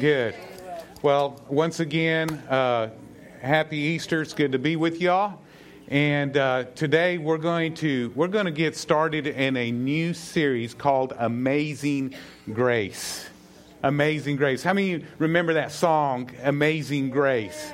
Good. 0.00 0.34
Well, 1.02 1.38
once 1.50 1.78
again, 1.78 2.30
uh, 2.48 2.88
happy 3.42 3.76
Easter. 3.76 4.22
It's 4.22 4.32
good 4.32 4.52
to 4.52 4.58
be 4.58 4.74
with 4.74 4.98
y'all. 4.98 5.38
And 5.88 6.38
uh, 6.38 6.64
today 6.74 7.18
we're 7.18 7.36
going 7.36 7.74
to 7.74 8.10
we're 8.14 8.28
going 8.28 8.46
to 8.46 8.50
get 8.50 8.76
started 8.76 9.26
in 9.26 9.58
a 9.58 9.70
new 9.70 10.14
series 10.14 10.72
called 10.72 11.12
Amazing 11.18 12.14
Grace. 12.50 13.28
Amazing 13.82 14.36
Grace. 14.36 14.62
How 14.62 14.72
many 14.72 15.04
remember 15.18 15.52
that 15.52 15.70
song, 15.70 16.30
Amazing 16.44 17.10
Grace? 17.10 17.70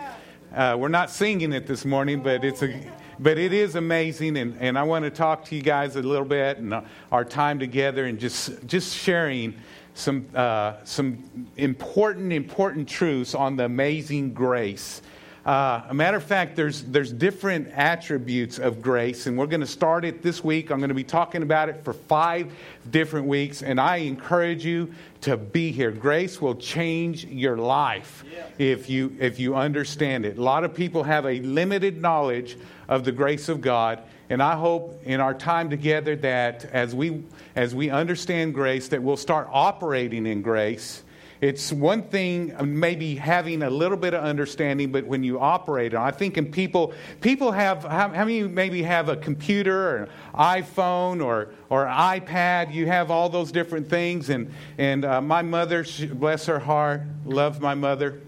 Uh, 0.53 0.75
we're 0.77 0.89
not 0.89 1.11
singing 1.11 1.53
it 1.53 1.69
this 1.69 1.85
morning, 1.85 2.25
but 2.25 2.45
it's 2.45 2.65
a 2.65 2.91
but 3.21 3.39
it 3.39 3.53
is 3.53 3.77
amazing, 3.77 4.37
and, 4.37 4.57
and 4.61 4.77
I 4.77 4.83
want 4.83 5.05
to 5.05 5.11
talk 5.11 5.45
to 5.47 5.55
you 5.55 5.63
guys 5.63 5.95
a 5.95 6.03
little 6.03 6.27
bit 6.27 6.59
and 6.59 6.75
our 7.13 7.25
time 7.25 7.61
together 7.61 8.05
and 8.05 8.19
just 8.19 8.67
just 8.67 8.97
sharing 8.97 9.55
some, 9.97 10.27
uh, 10.35 10.75
some 10.85 11.49
important, 11.57 12.33
important 12.33 12.87
truths 12.89 13.35
on 13.35 13.57
the 13.57 13.65
amazing 13.65 14.35
grace. 14.35 15.01
Uh, 15.47 15.87
a 15.89 15.95
matter 15.95 16.17
of 16.17 16.25
fact, 16.25 16.57
there's, 16.57 16.83
there's 16.83 17.13
different 17.13 17.69
attributes 17.69 18.59
of 18.59 18.83
grace, 18.83 19.27
and 19.27 19.39
we're 19.39 19.47
going 19.47 19.61
to 19.61 19.67
start 19.67 20.05
it 20.05 20.21
this 20.21 20.43
week. 20.43 20.71
I'm 20.71 20.79
going 20.79 20.89
to 20.89 20.95
be 20.95 21.05
talking 21.05 21.43
about 21.43 21.69
it 21.69 21.83
for 21.85 21.93
five 21.93 22.53
different 22.91 23.27
weeks, 23.27 23.63
and 23.63 23.81
I 23.81 23.99
encourage 23.99 24.65
you 24.67 24.93
to 25.21 25.37
be 25.37 25.71
here. 25.71 25.93
Grace 25.93 26.41
will 26.41 26.57
change 26.57 27.25
your 27.25 27.57
life 27.57 28.25
if, 28.59 28.91
you, 28.91 29.17
if 29.21 29.39
you 29.39 29.55
understand 29.55 30.27
it. 30.27 30.37
A 30.37 30.43
lot 30.43 30.65
of 30.65 30.75
people 30.75 31.05
have 31.05 31.25
a 31.25 31.39
limited 31.41 32.03
knowledge 32.03 32.59
of 32.89 33.05
the 33.05 33.13
grace 33.13 33.49
of 33.49 33.61
God, 33.61 34.03
and 34.29 34.43
I 34.43 34.57
hope 34.57 35.01
in 35.05 35.21
our 35.21 35.35
time 35.35 35.71
together 35.71 36.17
that 36.17 36.65
as 36.67 36.95
we, 36.95 37.23
as 37.55 37.75
we 37.75 37.91
understand 37.91 38.55
grace, 38.55 38.89
that 38.89 39.03
we'll 39.03 39.17
start 39.17 39.49
operating 39.53 40.27
in 40.27 40.43
grace. 40.43 41.03
It's 41.41 41.71
one 41.71 42.03
thing 42.05 42.57
maybe 42.65 43.15
having 43.15 43.63
a 43.63 43.69
little 43.69 43.99
bit 43.99 44.15
of 44.15 44.25
understanding, 44.25 44.91
but 44.91 45.05
when 45.05 45.23
you 45.23 45.39
operate 45.39 45.93
on, 45.93 46.03
I 46.03 46.11
think 46.11 46.39
in 46.39 46.51
people, 46.51 46.95
people 47.21 47.53
have, 47.53 47.83
how, 47.83 48.09
how 48.09 48.25
many 48.25 48.43
maybe 48.43 48.83
have 48.83 49.11
a 49.11 49.17
computer 49.17 49.91
or 49.91 49.97
an 50.05 50.09
iPhone 50.35 51.23
or, 51.23 51.51
or 51.69 51.85
iPad? 51.85 52.73
You 52.73 52.87
have 52.87 53.11
all 53.11 53.29
those 53.29 53.53
different 53.53 53.89
things. 53.89 54.31
And, 54.31 54.51
and 54.79 55.05
uh, 55.05 55.21
my 55.21 55.43
mother, 55.43 55.85
she, 55.85 56.07
bless 56.07 56.47
her 56.47 56.59
heart, 56.59 57.03
love 57.27 57.61
my 57.61 57.75
mother. 57.75 58.23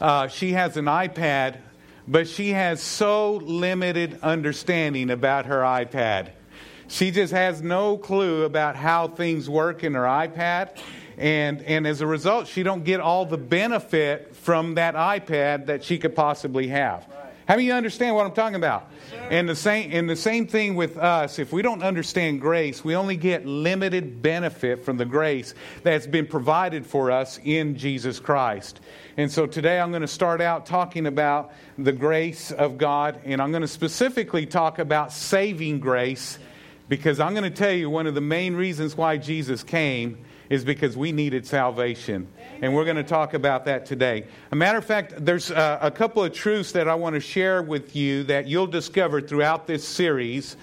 Uh, 0.00 0.28
she 0.28 0.52
has 0.52 0.76
an 0.76 0.84
iPad 0.84 1.56
but 2.10 2.26
she 2.26 2.50
has 2.50 2.82
so 2.82 3.34
limited 3.36 4.18
understanding 4.20 5.10
about 5.10 5.46
her 5.46 5.60
iPad. 5.60 6.30
She 6.88 7.12
just 7.12 7.32
has 7.32 7.62
no 7.62 7.96
clue 7.96 8.42
about 8.42 8.74
how 8.74 9.06
things 9.06 9.48
work 9.48 9.84
in 9.84 9.94
her 9.94 10.02
iPad. 10.02 10.76
And, 11.16 11.62
and 11.62 11.86
as 11.86 12.00
a 12.00 12.06
result, 12.08 12.48
she 12.48 12.64
don't 12.64 12.82
get 12.82 12.98
all 12.98 13.26
the 13.26 13.38
benefit 13.38 14.34
from 14.34 14.74
that 14.74 14.96
iPad 14.96 15.66
that 15.66 15.84
she 15.84 15.98
could 15.98 16.16
possibly 16.16 16.66
have. 16.68 17.06
How 17.50 17.56
do 17.56 17.62
you 17.62 17.72
understand 17.72 18.14
what 18.14 18.26
I'm 18.26 18.32
talking 18.32 18.54
about? 18.54 18.88
And 19.28 19.48
the 19.48 19.56
same 19.56 19.90
and 19.92 20.08
the 20.08 20.14
same 20.14 20.46
thing 20.46 20.76
with 20.76 20.96
us. 20.96 21.40
If 21.40 21.52
we 21.52 21.62
don't 21.62 21.82
understand 21.82 22.40
grace, 22.40 22.84
we 22.84 22.94
only 22.94 23.16
get 23.16 23.44
limited 23.44 24.22
benefit 24.22 24.84
from 24.84 24.98
the 24.98 25.04
grace 25.04 25.52
that's 25.82 26.06
been 26.06 26.28
provided 26.28 26.86
for 26.86 27.10
us 27.10 27.40
in 27.42 27.76
Jesus 27.76 28.20
Christ. 28.20 28.78
And 29.16 29.32
so 29.32 29.48
today 29.48 29.80
I'm 29.80 29.90
going 29.90 30.02
to 30.02 30.06
start 30.06 30.40
out 30.40 30.64
talking 30.64 31.08
about 31.08 31.52
the 31.76 31.90
grace 31.90 32.52
of 32.52 32.78
God, 32.78 33.20
and 33.24 33.42
I'm 33.42 33.50
going 33.50 33.62
to 33.62 33.66
specifically 33.66 34.46
talk 34.46 34.78
about 34.78 35.12
saving 35.12 35.80
grace 35.80 36.38
because 36.88 37.18
I'm 37.18 37.34
going 37.34 37.42
to 37.42 37.50
tell 37.50 37.72
you 37.72 37.90
one 37.90 38.06
of 38.06 38.14
the 38.14 38.20
main 38.20 38.54
reasons 38.54 38.96
why 38.96 39.16
Jesus 39.16 39.64
came 39.64 40.24
is 40.50 40.64
because 40.64 40.96
we 40.96 41.12
needed 41.12 41.46
salvation. 41.46 42.26
And 42.60 42.74
we're 42.74 42.84
going 42.84 42.96
to 42.96 43.04
talk 43.04 43.32
about 43.32 43.64
that 43.64 43.86
today. 43.86 44.26
A 44.50 44.56
matter 44.56 44.76
of 44.76 44.84
fact, 44.84 45.14
there's 45.24 45.50
a, 45.50 45.78
a 45.80 45.90
couple 45.90 46.22
of 46.22 46.34
truths 46.34 46.72
that 46.72 46.88
I 46.88 46.94
want 46.96 47.14
to 47.14 47.20
share 47.20 47.62
with 47.62 47.96
you 47.96 48.24
that 48.24 48.48
you'll 48.48 48.66
discover 48.66 49.20
throughout 49.20 49.66
this 49.66 49.86
series 49.86 50.56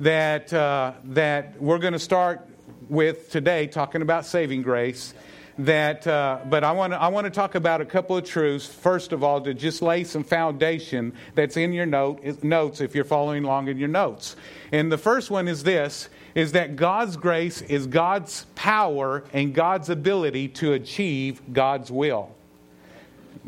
that, 0.00 0.52
uh, 0.52 0.94
that 1.04 1.60
we're 1.60 1.78
going 1.78 1.92
to 1.92 1.98
start 1.98 2.48
with 2.88 3.30
today, 3.30 3.66
talking 3.66 4.02
about 4.02 4.26
saving 4.26 4.62
grace. 4.62 5.14
That, 5.56 6.04
uh, 6.04 6.40
but 6.46 6.64
I 6.64 6.72
want 6.72 6.94
to 6.94 7.00
I 7.00 7.06
want 7.06 7.26
to 7.26 7.30
talk 7.30 7.54
about 7.54 7.80
a 7.80 7.84
couple 7.84 8.16
of 8.16 8.24
truths. 8.24 8.66
First 8.66 9.12
of 9.12 9.22
all, 9.22 9.40
to 9.42 9.54
just 9.54 9.82
lay 9.82 10.02
some 10.02 10.24
foundation 10.24 11.12
that's 11.36 11.56
in 11.56 11.72
your 11.72 11.86
note 11.86 12.42
notes 12.42 12.80
if 12.80 12.92
you're 12.92 13.04
following 13.04 13.44
along 13.44 13.68
in 13.68 13.78
your 13.78 13.86
notes. 13.86 14.34
And 14.72 14.90
the 14.90 14.98
first 14.98 15.30
one 15.30 15.46
is 15.46 15.62
this: 15.62 16.08
is 16.34 16.52
that 16.52 16.76
God's 16.76 17.16
grace 17.16 17.62
is 17.62 17.86
God's 17.86 18.46
power 18.54 19.24
and 19.32 19.54
God's 19.54 19.88
ability 19.88 20.48
to 20.48 20.72
achieve 20.72 21.40
God's 21.52 21.90
will. 21.90 22.34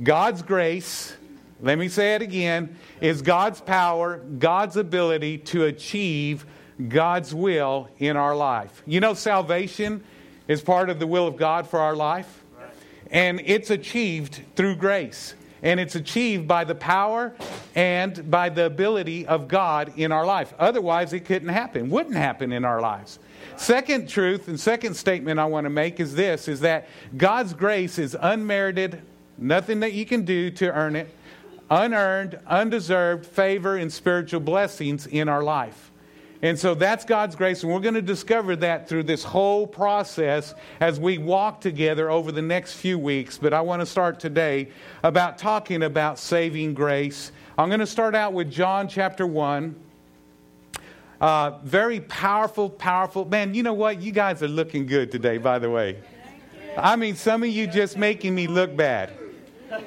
God's 0.03 0.43
grace, 0.43 1.17
let 1.61 1.79
me 1.79 1.89
say 1.89 2.15
it 2.15 2.23
again, 2.23 2.77
is 3.01 3.23
God's 3.23 3.61
power, 3.61 4.19
God's 4.19 4.77
ability 4.77 5.39
to 5.39 5.65
achieve 5.65 6.47
God's 6.89 7.35
will 7.35 7.89
in 7.99 8.17
our 8.17 8.37
life. 8.37 8.83
You 8.87 9.01
know, 9.01 9.15
salvation 9.15 10.05
is 10.47 10.61
part 10.61 10.91
of 10.91 10.99
the 10.99 11.07
will 11.07 11.27
of 11.27 11.37
God 11.37 11.67
for 11.67 11.81
our 11.81 11.97
life, 11.97 12.45
and 13.11 13.41
it's 13.45 13.71
achieved 13.71 14.43
through 14.55 14.77
grace. 14.77 15.35
And 15.67 15.81
it's 15.81 15.97
achieved 15.97 16.47
by 16.47 16.63
the 16.63 16.77
power 16.77 17.35
and 17.75 18.31
by 18.31 18.51
the 18.51 18.67
ability 18.67 19.27
of 19.27 19.49
God 19.49 19.93
in 19.97 20.13
our 20.13 20.25
life. 20.25 20.55
Otherwise, 20.61 21.13
it 21.13 21.25
couldn't 21.25 21.49
happen, 21.49 21.91
wouldn't 21.91 22.15
happen 22.15 22.53
in 22.53 22.65
our 22.65 22.81
lives. 22.81 23.19
Second 23.57 24.09
truth 24.09 24.47
and 24.47 24.61
second 24.61 24.95
statement 24.95 25.41
I 25.41 25.47
want 25.47 25.65
to 25.65 25.71
make 25.71 25.99
is 25.99 26.15
this 26.15 26.47
is 26.47 26.61
that 26.61 26.87
God's 27.17 27.53
grace 27.53 27.99
is 27.99 28.17
unmerited, 28.21 29.03
nothing 29.39 29.81
that 29.81 29.93
you 29.93 30.07
can 30.07 30.25
do 30.25 30.53
to 30.53 30.73
earn 30.73 30.95
it, 30.95 31.13
unearned, 31.69 32.39
undeserved 32.47 33.27
favor 33.27 33.77
and 33.77 33.93
spiritual 33.93 34.39
blessings 34.39 35.09
in 35.09 35.29
our 35.29 35.43
life. 35.43 35.91
And 36.47 36.57
so 36.57 36.77
that's 36.77 37.05
God's 37.05 37.35
grace, 37.35 37.65
and 37.65 37.73
we're 37.73 37.81
going 37.81 37.95
to 37.95 38.03
discover 38.03 38.55
that 38.55 38.89
through 38.89 39.03
this 39.03 39.25
whole 39.25 39.67
process 39.67 40.55
as 40.79 41.01
we 41.01 41.19
walk 41.19 41.61
together 41.61 42.09
over 42.09 42.31
the 42.31 42.41
next 42.41 42.75
few 42.75 43.01
weeks. 43.01 43.37
But 43.37 43.53
I 43.53 43.63
want 43.63 43.81
to 43.81 43.87
start 43.87 44.21
today 44.21 44.69
about 45.03 45.39
talking 45.39 45.83
about 45.83 46.21
saving 46.21 46.75
grace. 46.75 47.33
I'm 47.59 47.69
going 47.69 47.81
to 47.81 47.87
start 47.87 48.15
out 48.15 48.33
with 48.33 48.49
John 48.49 48.87
chapter 48.87 49.27
1. 49.27 49.75
Uh, 51.21 51.59
very 51.65 51.99
powerful, 51.99 52.71
powerful. 52.71 53.25
Man, 53.25 53.53
you 53.53 53.65
know 53.65 53.75
what? 53.75 54.01
You 54.01 54.13
guys 54.13 54.41
are 54.41 54.49
looking 54.49 54.87
good 54.87 55.11
today, 55.11 55.39
by 55.39 55.59
the 55.59 55.69
way. 55.69 55.99
I 56.77 56.95
mean, 56.95 57.17
some 57.17 57.43
of 57.43 57.49
you 57.49 57.67
just 57.67 57.97
making 57.97 58.37
me 58.37 58.47
look 58.47 58.77
bad. 58.77 59.13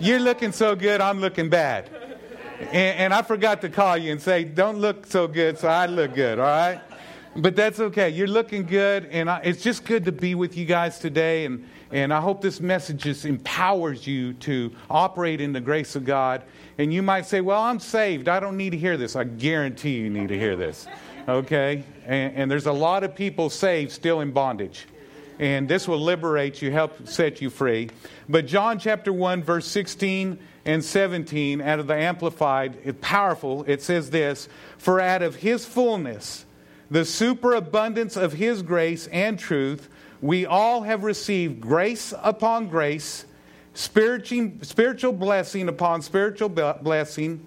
You're 0.02 0.19
looking 0.19 0.52
so 0.52 0.75
good, 0.75 1.00
I'm 1.00 1.22
looking 1.22 1.48
bad. 1.50 2.09
And, 2.59 2.72
and 2.74 3.14
I 3.14 3.22
forgot 3.22 3.62
to 3.62 3.70
call 3.70 3.97
you 3.97 4.12
and 4.12 4.22
say, 4.22 4.44
don't 4.44 4.80
look 4.80 5.06
so 5.06 5.28
good, 5.28 5.58
so 5.58 5.68
I 5.68 5.86
look 5.86 6.14
good, 6.14 6.40
all 6.40 6.46
right? 6.46 6.81
But 7.36 7.56
that's 7.56 7.80
okay. 7.80 8.09
You're 8.09 8.28
looking 8.28 8.66
good, 8.66 9.06
and 9.06 9.30
I, 9.30 9.40
it's 9.40 9.64
just 9.64 9.86
good 9.86 10.06
to 10.06 10.12
be 10.12 10.36
with 10.36 10.58
you 10.58 10.66
guys 10.66 11.00
today. 11.00 11.46
And, 11.46 11.68
and 11.92 12.14
I 12.14 12.19
hope 12.19 12.42
this 12.42 12.59
message 12.59 13.03
just 13.03 13.25
empowers 13.25 14.06
you 14.06 14.34
to 14.34 14.72
operate 14.90 15.40
in 15.40 15.53
the 15.53 15.62
grace 15.62 15.96
of 15.96 16.03
God. 16.03 16.44
And 16.78 16.94
you 16.94 17.02
might 17.02 17.25
say, 17.25 17.42
Well, 17.42 17.62
I'm 17.62 17.80
saved. 17.80 18.28
I 18.28 18.40
don't 18.40 18.58
need 18.58 18.72
to 18.72 18.78
hear 18.78 18.98
this. 18.98 19.16
I 19.16 19.24
guarantee 19.24 19.98
you 19.98 20.09
need 20.09 20.30
to 20.30 20.38
hear 20.38 20.56
this. 20.56 20.88
Okay? 21.28 21.84
And, 22.06 22.36
and 22.36 22.52
there's 22.52 22.66
a 22.66 22.74
lot 22.74 23.03
of 23.03 23.16
people 23.16 23.50
saved 23.50 23.92
still 23.92 24.22
in 24.22 24.31
bondage. 24.31 24.88
And 25.39 25.69
this 25.69 25.88
will 25.88 26.00
liberate 26.00 26.61
you, 26.61 26.69
help 26.69 27.07
set 27.07 27.41
you 27.41 27.50
free. 27.50 27.89
But 28.27 28.45
John 28.45 28.77
chapter 28.77 29.13
1, 29.13 29.41
verse 29.41 29.66
16 29.67 30.38
and 30.66 30.83
17 30.83 31.61
out 31.61 31.79
of 31.79 31.88
the 31.88 31.95
Amplified, 31.95 33.01
powerful. 33.01 33.63
It 33.66 33.81
says 33.81 34.09
this 34.09 34.50
For 34.77 35.00
out 35.00 35.22
of 35.22 35.38
his 35.38 35.66
fullness, 35.66 36.45
the 36.91 37.05
superabundance 37.05 38.17
of 38.17 38.33
his 38.33 38.61
grace 38.61 39.07
and 39.07 39.39
truth, 39.39 39.89
we 40.22 40.45
all 40.45 40.81
have 40.81 41.03
received 41.03 41.61
grace 41.61 42.13
upon 42.21 42.67
grace, 42.67 43.25
spiritual 43.73 45.13
blessing 45.13 45.69
upon 45.69 46.01
spiritual 46.01 46.50
blessing, 46.50 47.45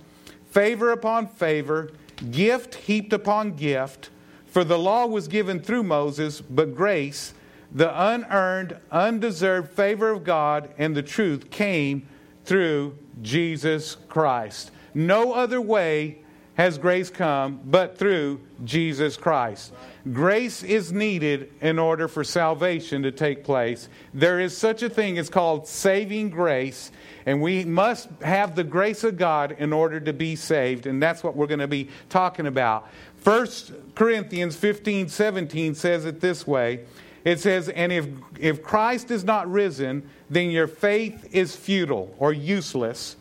favor 0.51 0.93
upon 0.93 1.27
favor, 1.27 1.91
gift 2.31 2.77
heaped 2.77 3.13
upon 3.13 3.53
gift. 3.53 4.09
For 4.47 4.65
the 4.65 4.79
law 4.79 5.07
was 5.07 5.29
given 5.29 5.61
through 5.61 5.83
Moses, 5.83 6.41
but 6.41 6.75
grace, 6.75 7.35
the 7.75 8.11
unearned, 8.11 8.77
undeserved 8.91 9.71
favor 9.71 10.11
of 10.11 10.25
God, 10.25 10.71
and 10.79 10.95
the 10.95 11.03
truth 11.03 11.51
came 11.51 12.07
through 12.45 12.99
Jesus 13.23 13.97
Christ. 14.09 14.71
No 14.95 15.33
other 15.33 15.61
way 15.61 16.19
has 16.55 16.77
grace 16.77 17.09
come 17.09 17.61
but 17.65 17.97
through 17.97 18.41
Jesus 18.63 19.17
Christ. 19.17 19.73
Grace 20.13 20.63
is 20.63 20.93
needed 20.93 21.51
in 21.63 21.79
order 21.79 22.09
for 22.09 22.25
salvation 22.25 23.03
to 23.05 23.11
take 23.11 23.43
place. 23.43 23.89
There 24.13 24.39
is 24.39 24.57
such 24.57 24.83
a 24.83 24.91
thing 24.91 25.17
as 25.17 25.31
called 25.31 25.67
saving 25.67 26.31
grace, 26.31 26.91
and 27.25 27.41
we 27.41 27.65
must 27.65 28.09
have 28.23 28.55
the 28.55 28.65
grace 28.65 29.03
of 29.03 29.17
God 29.17 29.57
in 29.59 29.73
order 29.73 29.99
to 30.01 30.13
be 30.13 30.37
saved, 30.37 30.87
and 30.87 31.03
that's 31.03 31.23
what 31.23 31.37
we're 31.37 31.47
going 31.47 31.61
to 31.61 31.69
be 31.69 31.89
talking 32.11 32.47
about. 32.47 32.87
1 33.25 33.47
Corinthians 33.95 34.57
15 34.57 35.09
17 35.09 35.75
says 35.75 36.05
it 36.05 36.21
this 36.21 36.47
way 36.47 36.81
it 37.25 37.41
says, 37.41 37.69
And 37.69 37.93
if, 37.93 38.07
if 38.39 38.63
Christ 38.63 39.11
is 39.11 39.25
not 39.25 39.51
risen, 39.51 40.09
then 40.29 40.51
your 40.51 40.67
faith 40.67 41.29
is 41.33 41.55
futile 41.55 42.15
or 42.19 42.33
useless, 42.33 43.17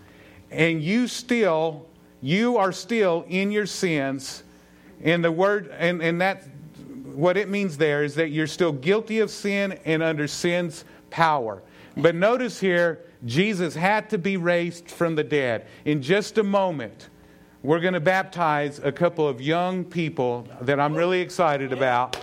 and 0.50 0.81
you 0.81 1.07
still, 1.07 1.86
you 2.21 2.57
are 2.57 2.71
still 2.71 3.25
in 3.27 3.51
your 3.51 3.65
sins. 3.65 4.44
And 5.03 5.24
the 5.24 5.31
word, 5.31 5.74
and, 5.77 6.01
and 6.01 6.21
that, 6.21 6.44
what 7.13 7.38
it 7.38 7.50
means 7.50 7.77
there 7.77 8.03
is 8.03 8.15
that 8.15 8.30
you're 8.30 8.48
still 8.48 8.71
guilty 8.71 9.19
of 9.19 9.30
sin 9.30 9.80
and 9.86 10.03
under 10.03 10.27
sin's 10.27 10.86
power. 11.09 11.62
But 11.98 12.15
notice 12.15 12.59
here, 12.59 13.00
Jesus 13.25 13.75
had 13.75 14.09
to 14.09 14.18
be 14.18 14.38
raised 14.38 14.89
from 14.89 15.15
the 15.15 15.24
dead. 15.24 15.68
In 15.86 16.01
just 16.01 16.38
a 16.38 16.44
moment, 16.44 17.09
we're 17.63 17.80
going 17.80 17.94
to 17.94 18.00
baptize 18.00 18.80
a 18.80 18.92
couple 18.92 19.27
of 19.27 19.39
young 19.39 19.86
people 19.86 20.48
that 20.62 20.80
I'm 20.80 20.95
really 20.95 21.21
excited 21.21 21.71
about. 21.71 22.18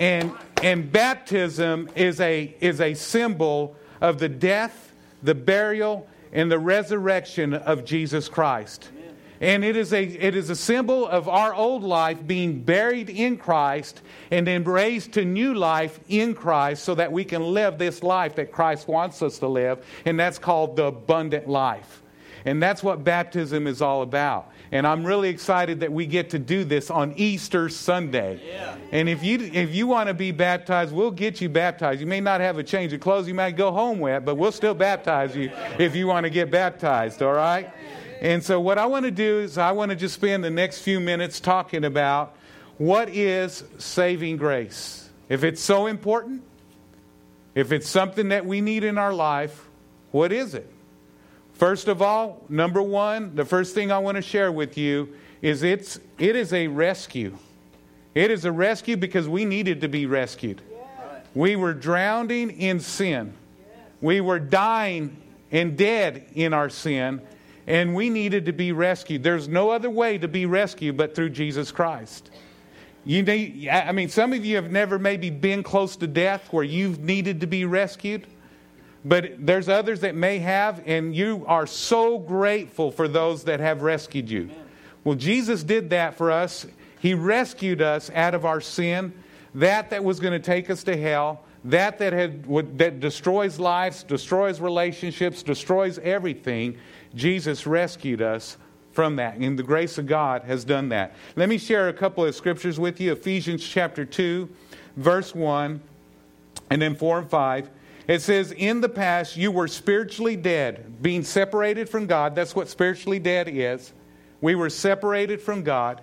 And, 0.00 0.32
and 0.64 0.90
baptism 0.90 1.90
is 1.94 2.20
a, 2.20 2.56
is 2.58 2.80
a 2.80 2.94
symbol 2.94 3.76
of 4.00 4.18
the 4.18 4.30
death, 4.30 4.94
the 5.22 5.34
burial, 5.34 6.08
and 6.32 6.50
the 6.50 6.58
resurrection 6.58 7.52
of 7.52 7.84
Jesus 7.84 8.30
Christ. 8.30 8.88
And 9.42 9.62
it 9.62 9.76
is, 9.76 9.92
a, 9.92 10.02
it 10.02 10.34
is 10.34 10.48
a 10.48 10.56
symbol 10.56 11.06
of 11.06 11.28
our 11.28 11.54
old 11.54 11.82
life 11.82 12.26
being 12.26 12.62
buried 12.62 13.10
in 13.10 13.36
Christ 13.36 14.00
and 14.30 14.46
then 14.46 14.64
raised 14.64 15.12
to 15.12 15.24
new 15.26 15.52
life 15.52 16.00
in 16.08 16.34
Christ 16.34 16.82
so 16.82 16.94
that 16.94 17.12
we 17.12 17.24
can 17.24 17.42
live 17.42 17.76
this 17.76 18.02
life 18.02 18.36
that 18.36 18.50
Christ 18.50 18.88
wants 18.88 19.20
us 19.20 19.38
to 19.40 19.48
live. 19.48 19.84
And 20.06 20.18
that's 20.18 20.38
called 20.38 20.76
the 20.76 20.84
abundant 20.84 21.46
life. 21.46 22.03
And 22.44 22.62
that's 22.62 22.82
what 22.82 23.04
baptism 23.04 23.66
is 23.66 23.80
all 23.80 24.02
about. 24.02 24.50
And 24.70 24.86
I'm 24.86 25.04
really 25.04 25.28
excited 25.28 25.80
that 25.80 25.92
we 25.92 26.04
get 26.04 26.30
to 26.30 26.38
do 26.38 26.64
this 26.64 26.90
on 26.90 27.14
Easter 27.16 27.68
Sunday. 27.68 28.40
Yeah. 28.46 28.76
And 28.92 29.08
if 29.08 29.22
you 29.22 29.38
if 29.38 29.74
you 29.74 29.86
want 29.86 30.08
to 30.08 30.14
be 30.14 30.30
baptized, 30.30 30.92
we'll 30.92 31.10
get 31.10 31.40
you 31.40 31.48
baptized. 31.48 32.00
You 32.00 32.06
may 32.06 32.20
not 32.20 32.40
have 32.40 32.58
a 32.58 32.62
change 32.62 32.92
of 32.92 33.00
clothes, 33.00 33.28
you 33.28 33.34
might 33.34 33.56
go 33.56 33.72
home 33.72 34.00
with, 34.00 34.24
but 34.24 34.34
we'll 34.34 34.52
still 34.52 34.74
baptize 34.74 35.36
you 35.36 35.50
if 35.78 35.94
you 35.94 36.06
want 36.06 36.24
to 36.24 36.30
get 36.30 36.50
baptized, 36.50 37.22
all 37.22 37.32
right? 37.32 37.70
And 38.20 38.42
so 38.42 38.60
what 38.60 38.78
I 38.78 38.86
want 38.86 39.04
to 39.04 39.10
do 39.10 39.40
is 39.40 39.58
I 39.58 39.72
want 39.72 39.90
to 39.90 39.96
just 39.96 40.14
spend 40.14 40.42
the 40.42 40.50
next 40.50 40.80
few 40.80 40.98
minutes 40.98 41.40
talking 41.40 41.84
about 41.84 42.36
what 42.78 43.08
is 43.08 43.64
saving 43.78 44.36
grace. 44.38 45.08
If 45.28 45.44
it's 45.44 45.62
so 45.62 45.86
important, 45.86 46.42
if 47.54 47.70
it's 47.70 47.88
something 47.88 48.30
that 48.30 48.44
we 48.44 48.60
need 48.60 48.82
in 48.82 48.98
our 48.98 49.12
life, 49.12 49.68
what 50.10 50.32
is 50.32 50.54
it? 50.54 50.68
First 51.54 51.88
of 51.88 52.02
all, 52.02 52.44
number 52.48 52.82
one, 52.82 53.34
the 53.34 53.44
first 53.44 53.74
thing 53.74 53.92
I 53.92 53.98
want 53.98 54.16
to 54.16 54.22
share 54.22 54.50
with 54.50 54.76
you 54.76 55.14
is 55.40 55.62
it's, 55.62 55.98
it 56.18 56.36
is 56.36 56.52
a 56.52 56.66
rescue. 56.66 57.36
It 58.14 58.30
is 58.30 58.44
a 58.44 58.52
rescue 58.52 58.96
because 58.96 59.28
we 59.28 59.44
needed 59.44 59.80
to 59.80 59.88
be 59.88 60.06
rescued. 60.06 60.60
We 61.34 61.56
were 61.56 61.74
drowning 61.74 62.50
in 62.50 62.80
sin. 62.80 63.34
We 64.00 64.20
were 64.20 64.38
dying 64.38 65.16
and 65.50 65.76
dead 65.76 66.26
in 66.34 66.52
our 66.52 66.68
sin, 66.68 67.22
and 67.66 67.94
we 67.94 68.10
needed 68.10 68.46
to 68.46 68.52
be 68.52 68.72
rescued. 68.72 69.22
There's 69.22 69.48
no 69.48 69.70
other 69.70 69.90
way 69.90 70.18
to 70.18 70.28
be 70.28 70.46
rescued 70.46 70.96
but 70.96 71.14
through 71.14 71.30
Jesus 71.30 71.70
Christ. 71.70 72.30
You 73.04 73.22
need, 73.22 73.68
I 73.68 73.92
mean, 73.92 74.08
some 74.08 74.32
of 74.32 74.44
you 74.44 74.56
have 74.56 74.70
never 74.70 74.98
maybe 74.98 75.30
been 75.30 75.62
close 75.62 75.96
to 75.96 76.06
death 76.06 76.52
where 76.52 76.64
you've 76.64 77.00
needed 77.00 77.40
to 77.42 77.46
be 77.46 77.64
rescued. 77.64 78.26
But 79.04 79.34
there's 79.38 79.68
others 79.68 80.00
that 80.00 80.14
may 80.14 80.38
have, 80.38 80.82
and 80.86 81.14
you 81.14 81.44
are 81.46 81.66
so 81.66 82.18
grateful 82.18 82.90
for 82.90 83.06
those 83.06 83.44
that 83.44 83.60
have 83.60 83.82
rescued 83.82 84.30
you. 84.30 84.50
Well, 85.04 85.14
Jesus 85.14 85.62
did 85.62 85.90
that 85.90 86.16
for 86.16 86.30
us. 86.30 86.66
He 87.00 87.12
rescued 87.12 87.82
us 87.82 88.10
out 88.14 88.34
of 88.34 88.46
our 88.46 88.62
sin, 88.62 89.12
that 89.54 89.90
that 89.90 90.02
was 90.02 90.20
going 90.20 90.32
to 90.32 90.38
take 90.38 90.70
us 90.70 90.82
to 90.84 90.96
hell, 90.96 91.42
that 91.64 91.98
that 91.98 92.14
had 92.14 92.46
would, 92.46 92.78
that 92.78 93.00
destroys 93.00 93.58
lives, 93.58 94.02
destroys 94.02 94.58
relationships, 94.60 95.42
destroys 95.42 95.98
everything. 95.98 96.78
Jesus 97.14 97.66
rescued 97.66 98.22
us 98.22 98.56
from 98.92 99.16
that, 99.16 99.36
and 99.36 99.58
the 99.58 99.62
grace 99.62 99.98
of 99.98 100.06
God 100.06 100.44
has 100.44 100.64
done 100.64 100.88
that. 100.90 101.14
Let 101.36 101.48
me 101.50 101.58
share 101.58 101.88
a 101.88 101.92
couple 101.92 102.24
of 102.24 102.34
scriptures 102.34 102.80
with 102.80 103.00
you. 103.00 103.12
Ephesians 103.12 103.66
chapter 103.66 104.04
two, 104.04 104.48
verse 104.96 105.34
one, 105.34 105.82
and 106.70 106.80
then 106.80 106.94
four 106.94 107.18
and 107.18 107.28
five. 107.28 107.68
It 108.06 108.20
says, 108.20 108.52
In 108.52 108.80
the 108.80 108.88
past, 108.88 109.36
you 109.36 109.50
were 109.50 109.68
spiritually 109.68 110.36
dead, 110.36 111.02
being 111.02 111.24
separated 111.24 111.88
from 111.88 112.06
God. 112.06 112.34
That's 112.34 112.54
what 112.54 112.68
spiritually 112.68 113.18
dead 113.18 113.48
is. 113.48 113.92
We 114.40 114.54
were 114.54 114.70
separated 114.70 115.40
from 115.40 115.62
God 115.62 116.02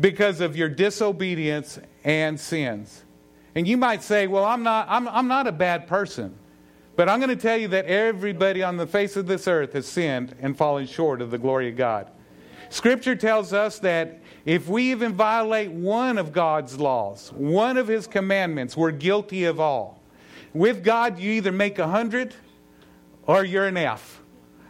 because 0.00 0.40
of 0.40 0.56
your 0.56 0.68
disobedience 0.68 1.78
and 2.04 2.38
sins. 2.38 3.04
And 3.54 3.66
you 3.66 3.76
might 3.76 4.02
say, 4.02 4.26
Well, 4.26 4.44
I'm 4.44 4.62
not, 4.62 4.86
I'm, 4.88 5.08
I'm 5.08 5.28
not 5.28 5.46
a 5.46 5.52
bad 5.52 5.86
person. 5.86 6.36
But 6.96 7.08
I'm 7.08 7.20
going 7.20 7.28
to 7.30 7.36
tell 7.36 7.56
you 7.56 7.68
that 7.68 7.84
everybody 7.84 8.60
on 8.64 8.76
the 8.76 8.86
face 8.86 9.16
of 9.16 9.28
this 9.28 9.46
earth 9.46 9.74
has 9.74 9.86
sinned 9.86 10.34
and 10.40 10.58
fallen 10.58 10.84
short 10.88 11.22
of 11.22 11.30
the 11.30 11.38
glory 11.38 11.68
of 11.68 11.76
God. 11.76 12.10
Scripture 12.70 13.14
tells 13.14 13.52
us 13.52 13.78
that 13.78 14.20
if 14.44 14.68
we 14.68 14.90
even 14.90 15.12
violate 15.12 15.70
one 15.70 16.18
of 16.18 16.32
God's 16.32 16.80
laws, 16.80 17.32
one 17.32 17.76
of 17.76 17.86
His 17.86 18.08
commandments, 18.08 18.76
we're 18.76 18.90
guilty 18.90 19.44
of 19.44 19.60
all. 19.60 19.97
With 20.54 20.82
God, 20.82 21.18
you 21.18 21.32
either 21.32 21.52
make 21.52 21.78
a 21.78 21.82
100 21.82 22.34
or 23.26 23.44
you're 23.44 23.66
an 23.66 23.76
F. 23.76 24.20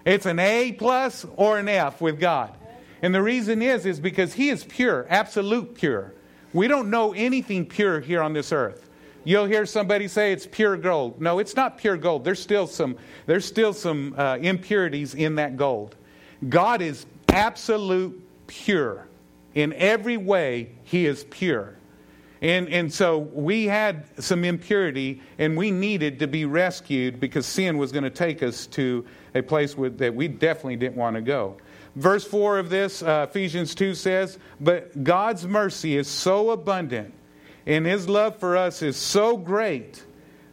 It's 0.05 0.27
an 0.27 0.39
A 0.39 0.73
plus 0.73 1.27
or 1.37 1.59
an 1.59 1.69
F 1.69 2.01
with 2.01 2.19
God. 2.19 2.55
And 3.03 3.15
the 3.15 3.23
reason 3.23 3.63
is, 3.63 3.87
is 3.87 4.01
because 4.01 4.35
He 4.35 4.51
is 4.51 4.65
pure, 4.65 5.07
absolute 5.09 5.75
pure. 5.75 6.15
We 6.53 6.67
don't 6.67 6.91
know 6.91 7.13
anything 7.13 7.67
pure 7.67 8.01
here 8.01 8.23
on 8.23 8.33
this 8.33 8.53
earth. 8.53 8.89
You'll 9.25 9.47
hear 9.47 9.67
somebody 9.67 10.09
say 10.09 10.33
it's 10.33 10.47
pure 10.47 10.77
gold. 10.77 11.21
No, 11.21 11.39
it's 11.39 11.55
not 11.55 11.79
pure 11.79 11.97
gold. 11.97 12.25
There's 12.25 12.41
still 12.41 12.67
some, 12.67 12.97
there's 13.27 13.45
still 13.45 13.73
some 13.73 14.15
uh, 14.17 14.39
impurities 14.41 15.15
in 15.15 15.35
that 15.37 15.57
gold. 15.57 15.97
God 16.49 16.81
is 16.81 17.07
absolute 17.29 18.21
pure. 18.47 19.07
In 19.55 19.73
every 19.75 20.17
way, 20.17 20.71
He 20.85 21.07
is 21.07 21.25
pure. 21.25 21.78
And, 22.41 22.69
and 22.69 22.93
so 22.93 23.19
we 23.19 23.67
had 23.67 24.07
some 24.23 24.45
impurity 24.45 25.21
and 25.39 25.57
we 25.57 25.71
needed 25.71 26.21
to 26.21 26.29
be 26.29 26.45
rescued 26.45 27.19
because 27.19 27.47
sin 27.47 27.79
was 27.79 27.91
going 27.91 28.05
to 28.05 28.11
take 28.11 28.43
us 28.43 28.67
to 28.69 29.05
a 29.35 29.43
place 29.43 29.77
with, 29.77 29.99
that 29.99 30.15
we 30.15 30.29
definitely 30.29 30.77
didn't 30.77 30.97
want 30.97 31.17
to 31.17 31.23
go. 31.23 31.57
Verse 31.97 32.25
4 32.25 32.59
of 32.59 32.71
this, 32.71 33.03
uh, 33.03 33.27
Ephesians 33.29 33.75
2 33.75 33.95
says, 33.95 34.39
But 34.61 35.03
God's 35.03 35.47
mercy 35.47 35.97
is 35.97 36.07
so 36.07 36.51
abundant 36.51 37.13
and 37.69 37.85
his 37.85 38.09
love 38.09 38.37
for 38.37 38.57
us 38.57 38.81
is 38.81 38.97
so 38.97 39.37
great 39.37 40.03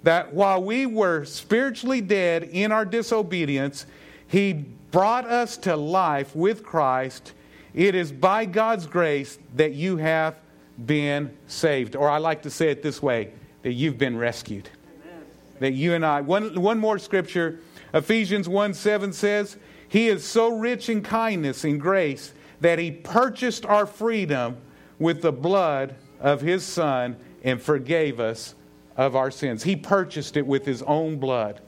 that 0.04 0.34
while 0.34 0.62
we 0.62 0.86
were 0.86 1.24
spiritually 1.24 2.02
dead 2.02 2.44
in 2.44 2.74
our 2.74 2.84
disobedience, 2.84 3.86
he 4.28 4.52
brought 4.92 5.26
us 5.26 5.56
to 5.58 5.78
life 5.78 6.36
with 6.36 6.62
Christ. 6.62 7.32
It 7.74 7.96
is 7.96 8.12
by 8.12 8.44
God's 8.44 8.86
grace 8.86 9.40
that 9.56 9.74
you 9.74 9.96
have 9.96 10.36
been 10.84 11.36
saved. 11.48 11.96
Or 11.96 12.10
I 12.10 12.18
like 12.18 12.44
to 12.44 12.50
say 12.50 12.70
it 12.70 12.82
this 12.84 13.02
way 13.02 13.32
that 13.64 13.74
you've 13.74 13.98
been 13.98 14.18
rescued. 14.18 14.70
Amen. 15.04 15.24
That 15.60 15.74
you 15.74 15.94
and 15.94 16.06
I. 16.06 16.22
One, 16.22 16.62
one 16.62 16.80
more 16.80 17.00
scripture 17.00 17.60
Ephesians 17.96 18.50
1 18.50 18.74
7 18.74 19.14
says, 19.14 19.56
He 19.88 20.10
is 20.10 20.26
so 20.26 20.58
rich 20.58 20.90
in 20.90 21.02
kindness 21.02 21.64
and 21.64 21.80
grace 21.80 22.34
that 22.60 22.78
He 22.78 22.92
purchased 22.92 23.66
our 23.66 23.86
freedom 23.86 24.58
with 25.00 25.22
the 25.22 25.32
blood 25.32 25.96
of 26.20 26.42
His 26.42 26.66
Son 26.66 27.16
and 27.44 27.62
forgave 27.62 28.20
us 28.20 28.54
of 28.98 29.16
our 29.16 29.32
sins. 29.32 29.64
He 29.64 29.78
purchased 29.78 30.36
it 30.36 30.46
with 30.46 30.66
His 30.66 30.82
own 30.82 31.18
blood. 31.18 31.62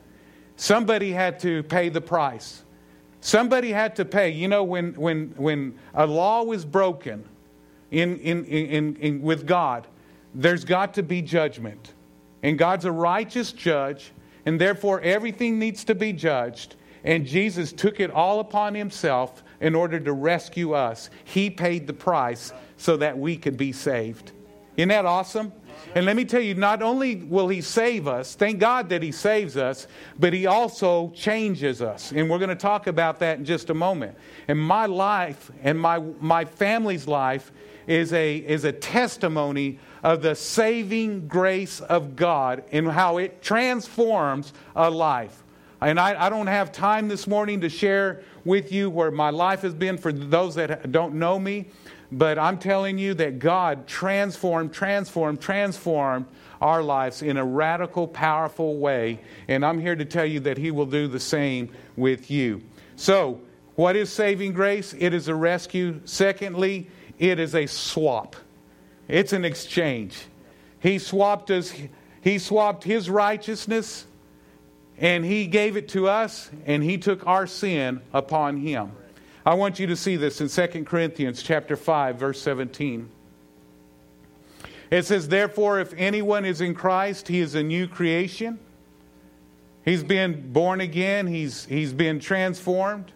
Somebody 0.57 1.13
had 1.13 1.39
to 1.41 1.63
pay 1.63 1.87
the 1.87 2.01
price. 2.01 2.63
Somebody 3.21 3.71
had 3.71 3.95
to 3.95 4.05
pay. 4.05 4.31
You 4.31 4.49
know, 4.49 4.63
when, 4.63 4.93
when, 4.95 5.33
when 5.37 5.79
a 5.93 6.05
law 6.05 6.43
was 6.43 6.65
broken, 6.65 7.23
in, 7.91 8.17
in, 8.19 8.45
in, 8.45 8.95
in, 8.97 9.21
with 9.21 9.47
God, 9.47 9.87
there's 10.33 10.65
got 10.65 10.93
to 10.95 11.03
be 11.03 11.21
judgment. 11.21 11.93
And 12.43 12.57
God's 12.57 12.85
a 12.85 12.91
righteous 12.91 13.51
judge, 13.51 14.11
and 14.45 14.59
therefore 14.59 15.01
everything 15.01 15.57
needs 15.59 15.83
to 15.85 15.95
be 15.95 16.13
judged. 16.13 16.75
And 17.03 17.25
Jesus 17.25 17.71
took 17.71 17.99
it 17.99 18.11
all 18.11 18.39
upon 18.39 18.75
himself 18.75 19.43
in 19.61 19.75
order 19.75 19.99
to 19.99 20.13
rescue 20.13 20.73
us. 20.73 21.09
He 21.23 21.49
paid 21.49 21.87
the 21.87 21.93
price 21.93 22.53
so 22.77 22.97
that 22.97 23.17
we 23.17 23.37
could 23.37 23.57
be 23.57 23.71
saved. 23.71 24.31
Isn't 24.75 24.89
that 24.89 25.05
awesome? 25.05 25.51
And 25.95 26.05
let 26.05 26.15
me 26.15 26.25
tell 26.25 26.41
you, 26.41 26.53
not 26.53 26.81
only 26.81 27.15
will 27.15 27.47
He 27.47 27.61
save 27.61 28.07
us, 28.07 28.35
thank 28.35 28.59
God 28.59 28.89
that 28.89 29.01
He 29.01 29.11
saves 29.11 29.57
us, 29.57 29.87
but 30.19 30.33
He 30.33 30.45
also 30.45 31.11
changes 31.15 31.81
us. 31.81 32.11
And 32.11 32.29
we're 32.29 32.39
going 32.39 32.49
to 32.49 32.55
talk 32.55 32.87
about 32.87 33.19
that 33.19 33.39
in 33.39 33.45
just 33.45 33.69
a 33.69 33.73
moment. 33.73 34.15
And 34.47 34.59
my 34.59 34.85
life 34.85 35.51
and 35.63 35.79
my, 35.79 35.99
my 36.19 36.45
family's 36.45 37.07
life 37.07 37.51
is 37.87 38.13
a, 38.13 38.37
is 38.37 38.65
a 38.65 38.71
testimony 38.71 39.79
of 40.03 40.21
the 40.21 40.35
saving 40.35 41.27
grace 41.27 41.79
of 41.79 42.15
God 42.15 42.63
and 42.71 42.87
how 42.91 43.17
it 43.17 43.41
transforms 43.41 44.53
a 44.75 44.89
life. 44.89 45.43
And 45.81 45.99
I, 45.99 46.25
I, 46.25 46.29
don't 46.29 46.47
have 46.47 46.71
time 46.71 47.07
this 47.07 47.27
morning 47.27 47.61
to 47.61 47.69
share 47.69 48.23
with 48.43 48.71
you 48.71 48.89
where 48.89 49.11
my 49.11 49.29
life 49.29 49.61
has 49.61 49.73
been 49.73 49.97
for 49.97 50.11
those 50.11 50.55
that 50.55 50.91
don't 50.91 51.15
know 51.15 51.37
me, 51.37 51.67
but 52.11 52.39
I'm 52.39 52.57
telling 52.57 52.97
you 52.97 53.13
that 53.15 53.37
God 53.37 53.85
transformed, 53.85 54.73
transformed, 54.73 55.39
transformed 55.39 56.25
our 56.61 56.81
lives 56.81 57.21
in 57.21 57.37
a 57.37 57.45
radical, 57.45 58.07
powerful 58.07 58.77
way. 58.77 59.19
And 59.47 59.63
I'm 59.63 59.79
here 59.79 59.95
to 59.95 60.05
tell 60.05 60.25
you 60.25 60.39
that 60.41 60.57
He 60.57 60.71
will 60.71 60.85
do 60.87 61.07
the 61.07 61.19
same 61.19 61.69
with 61.95 62.31
you. 62.31 62.63
So, 62.95 63.41
what 63.75 63.95
is 63.95 64.11
saving 64.11 64.53
grace? 64.53 64.95
It 64.97 65.13
is 65.13 65.27
a 65.27 65.35
rescue. 65.35 66.01
Secondly, 66.05 66.89
it 67.17 67.39
is 67.39 67.55
a 67.55 67.65
swap. 67.65 68.35
It's 69.07 69.33
an 69.33 69.45
exchange. 69.45 70.25
He 70.79 70.99
swapped 70.99 71.49
us, 71.51 71.73
he 72.21 72.39
swapped 72.39 72.83
his 72.83 73.09
righteousness 73.09 74.05
and 74.97 75.23
he 75.23 75.47
gave 75.47 75.77
it 75.77 75.89
to 75.89 76.07
us 76.07 76.49
and 76.65 76.83
he 76.83 76.97
took 76.97 77.25
our 77.25 77.47
sin 77.47 78.01
upon 78.13 78.57
him. 78.57 78.91
I 79.45 79.53
want 79.53 79.79
you 79.79 79.87
to 79.87 79.95
see 79.95 80.17
this 80.17 80.41
in 80.41 80.49
2 80.49 80.83
Corinthians 80.83 81.41
chapter 81.41 81.75
5 81.75 82.17
verse 82.17 82.41
17. 82.41 83.09
It 84.89 85.05
says 85.05 85.27
therefore 85.27 85.79
if 85.79 85.93
anyone 85.97 86.45
is 86.45 86.61
in 86.61 86.75
Christ 86.75 87.27
he 87.27 87.39
is 87.39 87.55
a 87.55 87.63
new 87.63 87.87
creation. 87.87 88.59
He's 89.85 90.03
been 90.03 90.51
born 90.51 90.81
again, 90.81 91.27
he's 91.27 91.65
he's 91.65 91.93
been 91.93 92.19
transformed. 92.19 93.13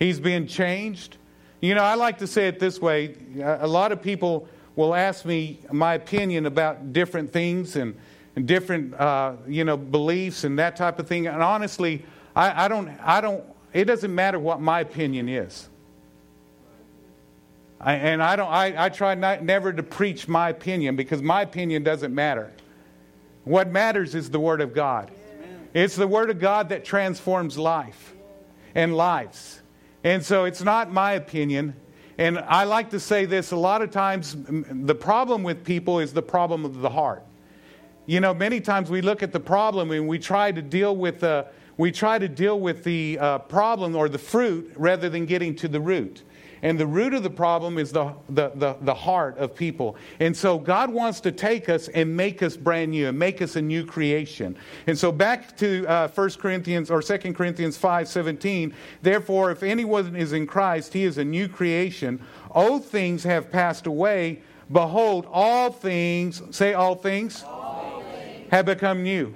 He's 0.00 0.18
been 0.18 0.46
changed. 0.46 1.18
You 1.60 1.74
know, 1.74 1.82
I 1.82 1.94
like 1.94 2.18
to 2.18 2.26
say 2.26 2.48
it 2.48 2.58
this 2.58 2.80
way. 2.80 3.14
A 3.42 3.66
lot 3.66 3.92
of 3.92 4.00
people 4.00 4.48
will 4.76 4.94
ask 4.94 5.24
me 5.24 5.60
my 5.70 5.94
opinion 5.94 6.46
about 6.46 6.92
different 6.92 7.32
things 7.32 7.76
and, 7.76 7.94
and 8.34 8.46
different, 8.46 8.94
uh, 8.94 9.34
you 9.46 9.64
know, 9.64 9.76
beliefs 9.76 10.44
and 10.44 10.58
that 10.58 10.76
type 10.76 10.98
of 10.98 11.06
thing. 11.06 11.26
And 11.26 11.42
honestly, 11.42 12.04
I, 12.34 12.64
I, 12.64 12.68
don't, 12.68 12.88
I 13.02 13.20
don't, 13.20 13.44
it 13.74 13.84
doesn't 13.84 14.14
matter 14.14 14.38
what 14.38 14.60
my 14.60 14.80
opinion 14.80 15.28
is. 15.28 15.68
I, 17.78 17.94
and 17.94 18.22
I, 18.22 18.36
don't, 18.36 18.50
I, 18.50 18.86
I 18.86 18.88
try 18.88 19.14
not, 19.14 19.42
never 19.42 19.72
to 19.72 19.82
preach 19.82 20.28
my 20.28 20.50
opinion 20.50 20.96
because 20.96 21.20
my 21.20 21.42
opinion 21.42 21.82
doesn't 21.82 22.14
matter. 22.14 22.50
What 23.44 23.70
matters 23.70 24.14
is 24.14 24.30
the 24.30 24.40
Word 24.40 24.60
of 24.60 24.74
God. 24.74 25.10
It's 25.72 25.96
the 25.96 26.08
Word 26.08 26.30
of 26.30 26.38
God 26.38 26.70
that 26.70 26.84
transforms 26.84 27.56
life 27.58 28.14
and 28.74 28.96
lives. 28.96 29.60
And 30.04 30.24
so 30.24 30.44
it's 30.44 30.62
not 30.62 30.92
my 30.92 31.12
opinion. 31.12 31.74
And 32.18 32.38
I 32.38 32.64
like 32.64 32.90
to 32.90 33.00
say 33.00 33.24
this 33.24 33.52
a 33.52 33.56
lot 33.56 33.82
of 33.82 33.90
times 33.90 34.36
the 34.38 34.94
problem 34.94 35.42
with 35.42 35.64
people 35.64 36.00
is 36.00 36.12
the 36.12 36.22
problem 36.22 36.64
of 36.64 36.80
the 36.80 36.90
heart. 36.90 37.24
You 38.06 38.20
know, 38.20 38.34
many 38.34 38.60
times 38.60 38.90
we 38.90 39.02
look 39.02 39.22
at 39.22 39.32
the 39.32 39.40
problem 39.40 39.90
and 39.90 40.08
we 40.08 40.18
try 40.18 40.52
to 40.52 40.62
deal 40.62 40.96
with 40.96 41.20
the, 41.20 41.46
we 41.76 41.92
try 41.92 42.18
to 42.18 42.28
deal 42.28 42.58
with 42.58 42.82
the 42.84 43.18
uh, 43.18 43.38
problem 43.38 43.94
or 43.94 44.08
the 44.08 44.18
fruit 44.18 44.72
rather 44.76 45.08
than 45.08 45.26
getting 45.26 45.54
to 45.56 45.68
the 45.68 45.80
root. 45.80 46.22
And 46.62 46.78
the 46.78 46.86
root 46.86 47.14
of 47.14 47.22
the 47.22 47.30
problem 47.30 47.78
is 47.78 47.90
the, 47.90 48.14
the, 48.28 48.50
the, 48.54 48.76
the, 48.82 48.94
heart 48.94 49.38
of 49.38 49.54
people. 49.54 49.96
And 50.18 50.36
so 50.36 50.58
God 50.58 50.90
wants 50.90 51.20
to 51.20 51.32
take 51.32 51.68
us 51.68 51.88
and 51.88 52.14
make 52.14 52.42
us 52.42 52.56
brand 52.56 52.90
new 52.90 53.08
and 53.08 53.18
make 53.18 53.40
us 53.40 53.56
a 53.56 53.62
new 53.62 53.84
creation. 53.84 54.56
And 54.86 54.98
so 54.98 55.10
back 55.10 55.56
to 55.58 55.86
uh, 55.86 56.08
1 56.08 56.30
Corinthians 56.32 56.90
or 56.90 57.00
2 57.00 57.32
Corinthians 57.32 57.76
5 57.78 58.08
17. 58.08 58.74
Therefore, 59.00 59.50
if 59.50 59.62
anyone 59.62 60.14
is 60.14 60.32
in 60.32 60.46
Christ, 60.46 60.92
he 60.92 61.04
is 61.04 61.18
a 61.18 61.24
new 61.24 61.48
creation. 61.48 62.22
Old 62.50 62.84
things 62.84 63.24
have 63.24 63.50
passed 63.50 63.86
away. 63.86 64.42
Behold, 64.70 65.26
all 65.30 65.72
things, 65.72 66.42
say 66.50 66.74
all 66.74 66.94
things, 66.94 67.42
all 67.42 68.02
things. 68.02 68.50
have 68.50 68.66
become 68.66 69.02
new. 69.02 69.34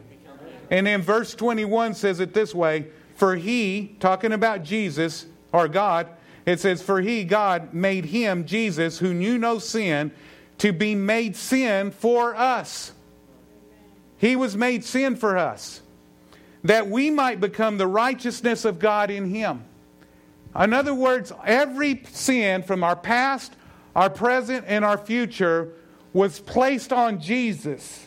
And 0.71 0.87
then 0.87 1.02
verse 1.02 1.35
21 1.35 1.95
says 1.95 2.21
it 2.21 2.35
this 2.35 2.54
way 2.54 2.88
For 3.16 3.37
he, 3.37 3.97
talking 4.00 4.33
about 4.33 4.62
Jesus 4.62 5.26
or 5.52 5.69
God, 5.69 6.09
it 6.46 6.60
says, 6.60 6.82
For 6.82 7.00
he, 7.00 7.24
God, 7.24 7.72
made 7.72 8.06
him, 8.06 8.44
Jesus, 8.44 8.98
who 8.98 9.14
knew 9.14 9.38
no 9.38 9.58
sin, 9.58 10.12
to 10.58 10.72
be 10.72 10.94
made 10.94 11.36
sin 11.36 11.90
for 11.90 12.34
us. 12.34 12.92
He 14.18 14.36
was 14.36 14.56
made 14.56 14.84
sin 14.84 15.16
for 15.16 15.36
us, 15.36 15.80
that 16.62 16.88
we 16.88 17.10
might 17.10 17.40
become 17.40 17.78
the 17.78 17.86
righteousness 17.86 18.64
of 18.64 18.78
God 18.78 19.10
in 19.10 19.28
him. 19.28 19.64
In 20.58 20.72
other 20.72 20.94
words, 20.94 21.32
every 21.44 22.02
sin 22.10 22.62
from 22.62 22.84
our 22.84 22.96
past, 22.96 23.54
our 23.96 24.08
present, 24.08 24.64
and 24.68 24.84
our 24.84 24.98
future 24.98 25.72
was 26.12 26.38
placed 26.38 26.92
on 26.92 27.20
Jesus. 27.20 28.06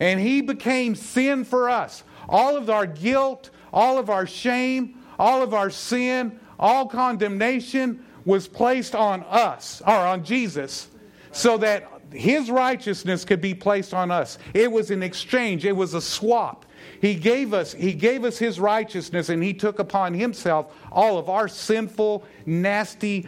And 0.00 0.18
he 0.18 0.40
became 0.40 0.96
sin 0.96 1.44
for 1.44 1.70
us. 1.70 2.02
All 2.28 2.56
of 2.56 2.68
our 2.68 2.86
guilt, 2.86 3.50
all 3.72 3.98
of 3.98 4.10
our 4.10 4.26
shame, 4.26 4.98
all 5.18 5.42
of 5.42 5.54
our 5.54 5.70
sin, 5.70 6.40
all 6.62 6.86
condemnation 6.86 8.06
was 8.24 8.46
placed 8.46 8.94
on 8.94 9.24
us, 9.24 9.82
or 9.84 9.94
on 9.94 10.24
Jesus, 10.24 10.88
so 11.32 11.58
that 11.58 11.88
his 12.12 12.50
righteousness 12.50 13.24
could 13.24 13.40
be 13.40 13.52
placed 13.52 13.92
on 13.92 14.12
us. 14.12 14.38
It 14.54 14.70
was 14.70 14.90
an 14.92 15.02
exchange, 15.02 15.64
it 15.64 15.72
was 15.72 15.94
a 15.94 16.00
swap. 16.00 16.64
He 17.00 17.16
gave 17.16 17.52
us, 17.52 17.72
he 17.72 17.92
gave 17.92 18.24
us 18.24 18.38
his 18.38 18.60
righteousness 18.60 19.28
and 19.28 19.42
he 19.42 19.52
took 19.52 19.80
upon 19.80 20.14
himself 20.14 20.72
all 20.92 21.18
of 21.18 21.28
our 21.28 21.48
sinful, 21.48 22.24
nasty, 22.46 23.26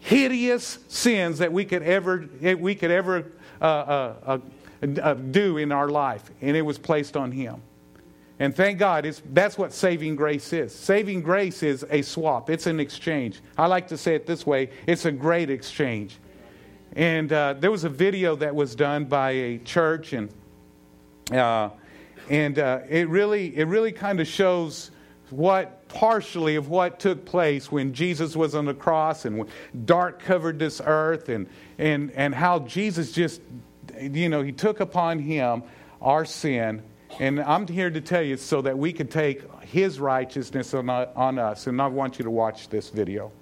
hideous 0.00 0.78
sins 0.88 1.38
that 1.38 1.52
we 1.52 1.64
could 1.64 1.82
ever, 1.82 2.28
we 2.58 2.74
could 2.74 2.90
ever 2.90 3.32
uh, 3.60 3.64
uh, 3.64 4.14
uh, 4.26 5.00
uh 5.00 5.14
do 5.14 5.58
in 5.58 5.70
our 5.70 5.88
life. 5.88 6.28
And 6.40 6.56
it 6.56 6.62
was 6.62 6.76
placed 6.76 7.16
on 7.16 7.30
him. 7.30 7.62
And 8.40 8.54
thank 8.54 8.78
God, 8.78 9.06
it's, 9.06 9.22
that's 9.32 9.56
what 9.56 9.72
saving 9.72 10.16
grace 10.16 10.52
is. 10.52 10.74
Saving 10.74 11.22
grace 11.22 11.62
is 11.62 11.84
a 11.88 12.02
swap, 12.02 12.50
it's 12.50 12.66
an 12.66 12.80
exchange. 12.80 13.40
I 13.56 13.66
like 13.66 13.88
to 13.88 13.96
say 13.96 14.14
it 14.14 14.26
this 14.26 14.44
way 14.44 14.70
it's 14.86 15.04
a 15.04 15.12
great 15.12 15.50
exchange. 15.50 16.18
And 16.96 17.32
uh, 17.32 17.54
there 17.58 17.70
was 17.70 17.84
a 17.84 17.88
video 17.88 18.36
that 18.36 18.54
was 18.54 18.74
done 18.74 19.04
by 19.04 19.30
a 19.30 19.58
church, 19.58 20.12
and, 20.12 20.30
uh, 21.32 21.70
and 22.30 22.58
uh, 22.58 22.80
it 22.88 23.08
really, 23.08 23.56
it 23.56 23.66
really 23.66 23.90
kind 23.90 24.20
of 24.20 24.28
shows 24.28 24.92
what 25.30 25.88
partially 25.88 26.54
of 26.54 26.68
what 26.68 27.00
took 27.00 27.24
place 27.24 27.72
when 27.72 27.92
Jesus 27.92 28.36
was 28.36 28.54
on 28.54 28.64
the 28.64 28.74
cross 28.74 29.24
and 29.24 29.44
dark 29.84 30.20
covered 30.20 30.58
this 30.58 30.80
earth, 30.84 31.28
and, 31.28 31.48
and, 31.78 32.12
and 32.12 32.34
how 32.34 32.60
Jesus 32.60 33.10
just, 33.10 33.40
you 34.00 34.28
know, 34.28 34.42
he 34.42 34.52
took 34.52 34.78
upon 34.80 35.18
him 35.18 35.64
our 36.00 36.24
sin 36.24 36.82
and 37.20 37.40
I'm 37.40 37.66
here 37.66 37.90
to 37.90 38.00
tell 38.00 38.22
you 38.22 38.36
so 38.36 38.62
that 38.62 38.76
we 38.76 38.92
can 38.92 39.06
take 39.06 39.42
his 39.62 40.00
righteousness 40.00 40.74
on, 40.74 40.88
on 40.90 41.38
us. 41.38 41.66
And 41.66 41.80
I 41.80 41.86
want 41.86 42.18
you 42.18 42.24
to 42.24 42.30
watch 42.30 42.68
this 42.68 42.90
video. 42.90 43.32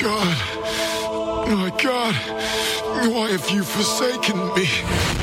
God, 0.00 0.36
my 1.48 1.70
God, 1.82 2.14
why 3.12 3.30
have 3.30 3.48
you 3.50 3.62
forsaken 3.62 4.36
me? 4.54 5.13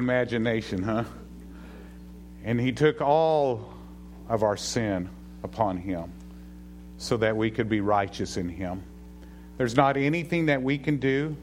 Imagination, 0.00 0.82
huh? 0.82 1.04
And 2.42 2.58
he 2.58 2.72
took 2.72 3.00
all 3.00 3.72
of 4.28 4.42
our 4.42 4.56
sin 4.56 5.08
upon 5.44 5.76
him 5.76 6.12
so 6.96 7.18
that 7.18 7.36
we 7.36 7.50
could 7.50 7.68
be 7.68 7.80
righteous 7.80 8.36
in 8.36 8.48
him. 8.48 8.82
There's 9.58 9.76
not 9.76 9.96
anything 9.96 10.46
that 10.46 10.62
we 10.62 10.78
can 10.78 10.96
do. 10.96 11.36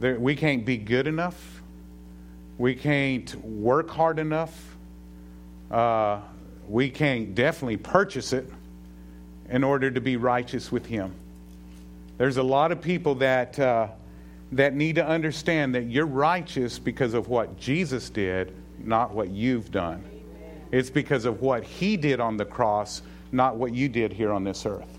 We 0.00 0.34
can't 0.34 0.64
be 0.64 0.78
good 0.78 1.06
enough. 1.06 1.62
We 2.58 2.74
can't 2.74 3.34
work 3.44 3.90
hard 3.90 4.18
enough. 4.18 4.76
Uh, 5.70 6.20
we 6.68 6.90
can't 6.90 7.34
definitely 7.34 7.76
purchase 7.76 8.32
it 8.32 8.50
in 9.48 9.62
order 9.62 9.90
to 9.90 10.00
be 10.00 10.16
righteous 10.16 10.72
with 10.72 10.86
him. 10.86 11.14
There's 12.18 12.38
a 12.38 12.42
lot 12.42 12.72
of 12.72 12.80
people 12.80 13.16
that. 13.16 13.58
Uh, 13.58 13.88
that 14.52 14.74
need 14.74 14.96
to 14.96 15.06
understand 15.06 15.74
that 15.74 15.86
you're 15.86 16.06
righteous 16.06 16.78
because 16.78 17.14
of 17.14 17.28
what 17.28 17.58
Jesus 17.58 18.10
did, 18.10 18.54
not 18.78 19.12
what 19.12 19.30
you've 19.30 19.70
done. 19.70 20.04
It's 20.70 20.90
because 20.90 21.24
of 21.24 21.40
what 21.40 21.64
he 21.64 21.96
did 21.96 22.20
on 22.20 22.36
the 22.36 22.44
cross, 22.44 23.02
not 23.30 23.56
what 23.56 23.74
you 23.74 23.88
did 23.88 24.12
here 24.12 24.32
on 24.32 24.44
this 24.44 24.64
earth. 24.66 24.98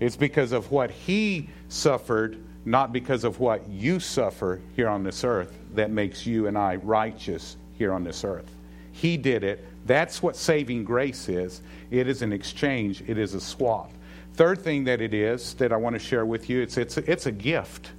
It's 0.00 0.16
because 0.16 0.52
of 0.52 0.70
what 0.70 0.90
he 0.90 1.48
suffered, 1.68 2.44
not 2.64 2.92
because 2.92 3.24
of 3.24 3.40
what 3.40 3.68
you 3.68 4.00
suffer 4.00 4.60
here 4.74 4.88
on 4.88 5.02
this 5.02 5.24
earth, 5.24 5.56
that 5.74 5.90
makes 5.90 6.24
you 6.26 6.46
and 6.46 6.56
I 6.56 6.76
righteous 6.76 7.56
here 7.76 7.92
on 7.92 8.04
this 8.04 8.24
earth. 8.24 8.50
He 8.92 9.16
did 9.16 9.42
it. 9.42 9.64
That's 9.86 10.22
what 10.22 10.36
saving 10.36 10.84
grace 10.84 11.28
is. 11.28 11.62
It 11.90 12.08
is 12.08 12.22
an 12.22 12.32
exchange, 12.32 13.02
it 13.06 13.18
is 13.18 13.34
a 13.34 13.40
swap. 13.40 13.92
Third 14.34 14.60
thing 14.60 14.84
that 14.84 15.00
it 15.00 15.14
is 15.14 15.54
that 15.54 15.72
I 15.72 15.76
want 15.76 15.94
to 15.94 16.00
share 16.00 16.26
with 16.26 16.48
you, 16.48 16.60
it's, 16.60 16.76
it's, 16.76 16.96
it's 16.98 17.26
a 17.26 17.32
gift. 17.32 17.90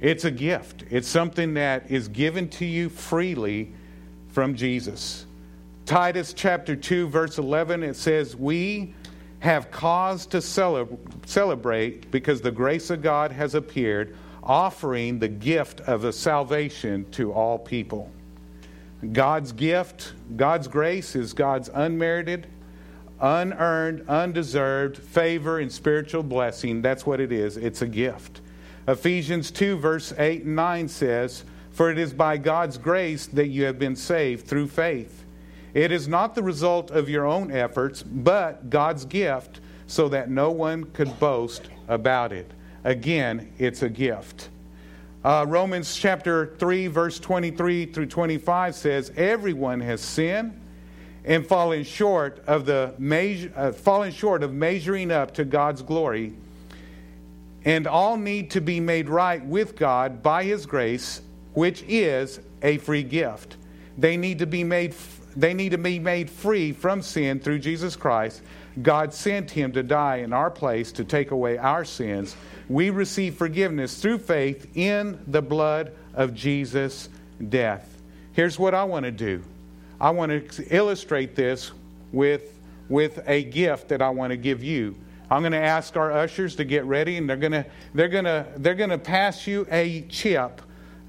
It's 0.00 0.24
a 0.24 0.30
gift. 0.30 0.84
It's 0.90 1.08
something 1.08 1.54
that 1.54 1.90
is 1.90 2.08
given 2.08 2.48
to 2.50 2.64
you 2.64 2.88
freely 2.88 3.72
from 4.28 4.54
Jesus. 4.54 5.26
Titus 5.86 6.32
chapter 6.32 6.76
2, 6.76 7.08
verse 7.08 7.38
11, 7.38 7.82
it 7.82 7.96
says, 7.96 8.36
We 8.36 8.94
have 9.38 9.70
cause 9.70 10.26
to 10.26 10.42
celebrate 10.42 12.10
because 12.10 12.40
the 12.40 12.50
grace 12.50 12.90
of 12.90 13.02
God 13.02 13.32
has 13.32 13.54
appeared, 13.54 14.16
offering 14.42 15.18
the 15.18 15.28
gift 15.28 15.80
of 15.82 16.02
the 16.02 16.12
salvation 16.12 17.08
to 17.12 17.32
all 17.32 17.58
people. 17.58 18.10
God's 19.12 19.52
gift, 19.52 20.14
God's 20.36 20.68
grace 20.68 21.14
is 21.14 21.32
God's 21.32 21.70
unmerited, 21.72 22.48
unearned, 23.20 24.08
undeserved 24.08 24.98
favor 24.98 25.58
and 25.60 25.70
spiritual 25.70 26.22
blessing. 26.22 26.82
That's 26.82 27.06
what 27.06 27.20
it 27.20 27.30
is. 27.32 27.56
It's 27.56 27.82
a 27.82 27.86
gift. 27.86 28.40
Ephesians 28.88 29.50
2, 29.50 29.76
verse 29.78 30.12
8 30.16 30.44
and 30.44 30.56
9 30.56 30.88
says, 30.88 31.44
For 31.72 31.90
it 31.90 31.98
is 31.98 32.12
by 32.12 32.36
God's 32.36 32.78
grace 32.78 33.26
that 33.26 33.48
you 33.48 33.64
have 33.64 33.78
been 33.78 33.96
saved 33.96 34.46
through 34.46 34.68
faith. 34.68 35.24
It 35.74 35.90
is 35.90 36.06
not 36.06 36.34
the 36.34 36.42
result 36.42 36.90
of 36.90 37.08
your 37.08 37.26
own 37.26 37.50
efforts, 37.50 38.02
but 38.02 38.70
God's 38.70 39.04
gift, 39.04 39.60
so 39.88 40.08
that 40.08 40.30
no 40.30 40.50
one 40.50 40.84
could 40.84 41.18
boast 41.18 41.68
about 41.88 42.32
it. 42.32 42.50
Again, 42.84 43.52
it's 43.58 43.82
a 43.82 43.88
gift. 43.88 44.48
Uh, 45.24 45.44
Romans 45.48 45.96
chapter 45.96 46.54
3, 46.58 46.86
verse 46.86 47.18
23 47.18 47.86
through 47.86 48.06
25 48.06 48.74
says, 48.74 49.12
Everyone 49.16 49.80
has 49.80 50.00
sinned 50.00 50.60
and 51.24 51.44
fallen 51.44 51.82
short 51.82 52.40
of 52.46 52.64
the 52.64 52.94
measure, 52.98 53.52
uh, 53.56 53.72
fallen 53.72 54.12
short 54.12 54.44
of 54.44 54.54
measuring 54.54 55.10
up 55.10 55.34
to 55.34 55.44
God's 55.44 55.82
glory 55.82 56.34
and 57.66 57.86
all 57.88 58.16
need 58.16 58.52
to 58.52 58.60
be 58.60 58.78
made 58.78 59.08
right 59.08 59.44
with 59.44 59.76
God 59.76 60.22
by 60.22 60.44
His 60.44 60.64
grace, 60.64 61.20
which 61.52 61.82
is 61.88 62.40
a 62.62 62.78
free 62.78 63.02
gift. 63.02 63.56
They 63.98 64.16
need 64.16 64.38
to 64.38 64.46
be 64.46 64.64
made. 64.64 64.94
They 65.34 65.52
need 65.52 65.72
to 65.72 65.78
be 65.78 65.98
made 65.98 66.30
free 66.30 66.72
from 66.72 67.02
sin 67.02 67.40
through 67.40 67.58
Jesus 67.58 67.94
Christ. 67.96 68.40
God 68.82 69.12
sent 69.12 69.50
Him 69.50 69.72
to 69.72 69.82
die 69.82 70.16
in 70.16 70.32
our 70.32 70.50
place 70.50 70.92
to 70.92 71.04
take 71.04 71.32
away 71.32 71.58
our 71.58 71.84
sins. 71.84 72.36
We 72.68 72.90
receive 72.90 73.34
forgiveness 73.34 74.00
through 74.00 74.18
faith 74.18 74.70
in 74.76 75.18
the 75.26 75.42
blood 75.42 75.92
of 76.14 76.34
Jesus' 76.34 77.08
death. 77.48 78.00
Here's 78.32 78.58
what 78.58 78.74
I 78.74 78.84
want 78.84 79.04
to 79.04 79.10
do. 79.10 79.42
I 80.00 80.10
want 80.10 80.52
to 80.52 80.74
illustrate 80.74 81.34
this 81.34 81.72
with, 82.12 82.58
with 82.88 83.22
a 83.26 83.44
gift 83.44 83.88
that 83.88 84.02
I 84.02 84.10
want 84.10 84.30
to 84.30 84.36
give 84.36 84.62
you. 84.62 84.94
I'm 85.30 85.42
going 85.42 85.52
to 85.52 85.58
ask 85.58 85.96
our 85.96 86.12
ushers 86.12 86.56
to 86.56 86.64
get 86.64 86.84
ready, 86.84 87.16
and 87.16 87.28
they're 87.28 87.36
going 87.36 87.52
to 87.52 87.66
they're 87.94 88.08
going 88.08 88.24
to 88.24 88.46
they're 88.56 88.74
going 88.74 88.90
to 88.90 88.98
pass 88.98 89.46
you 89.46 89.66
a 89.70 90.02
chip, 90.02 90.62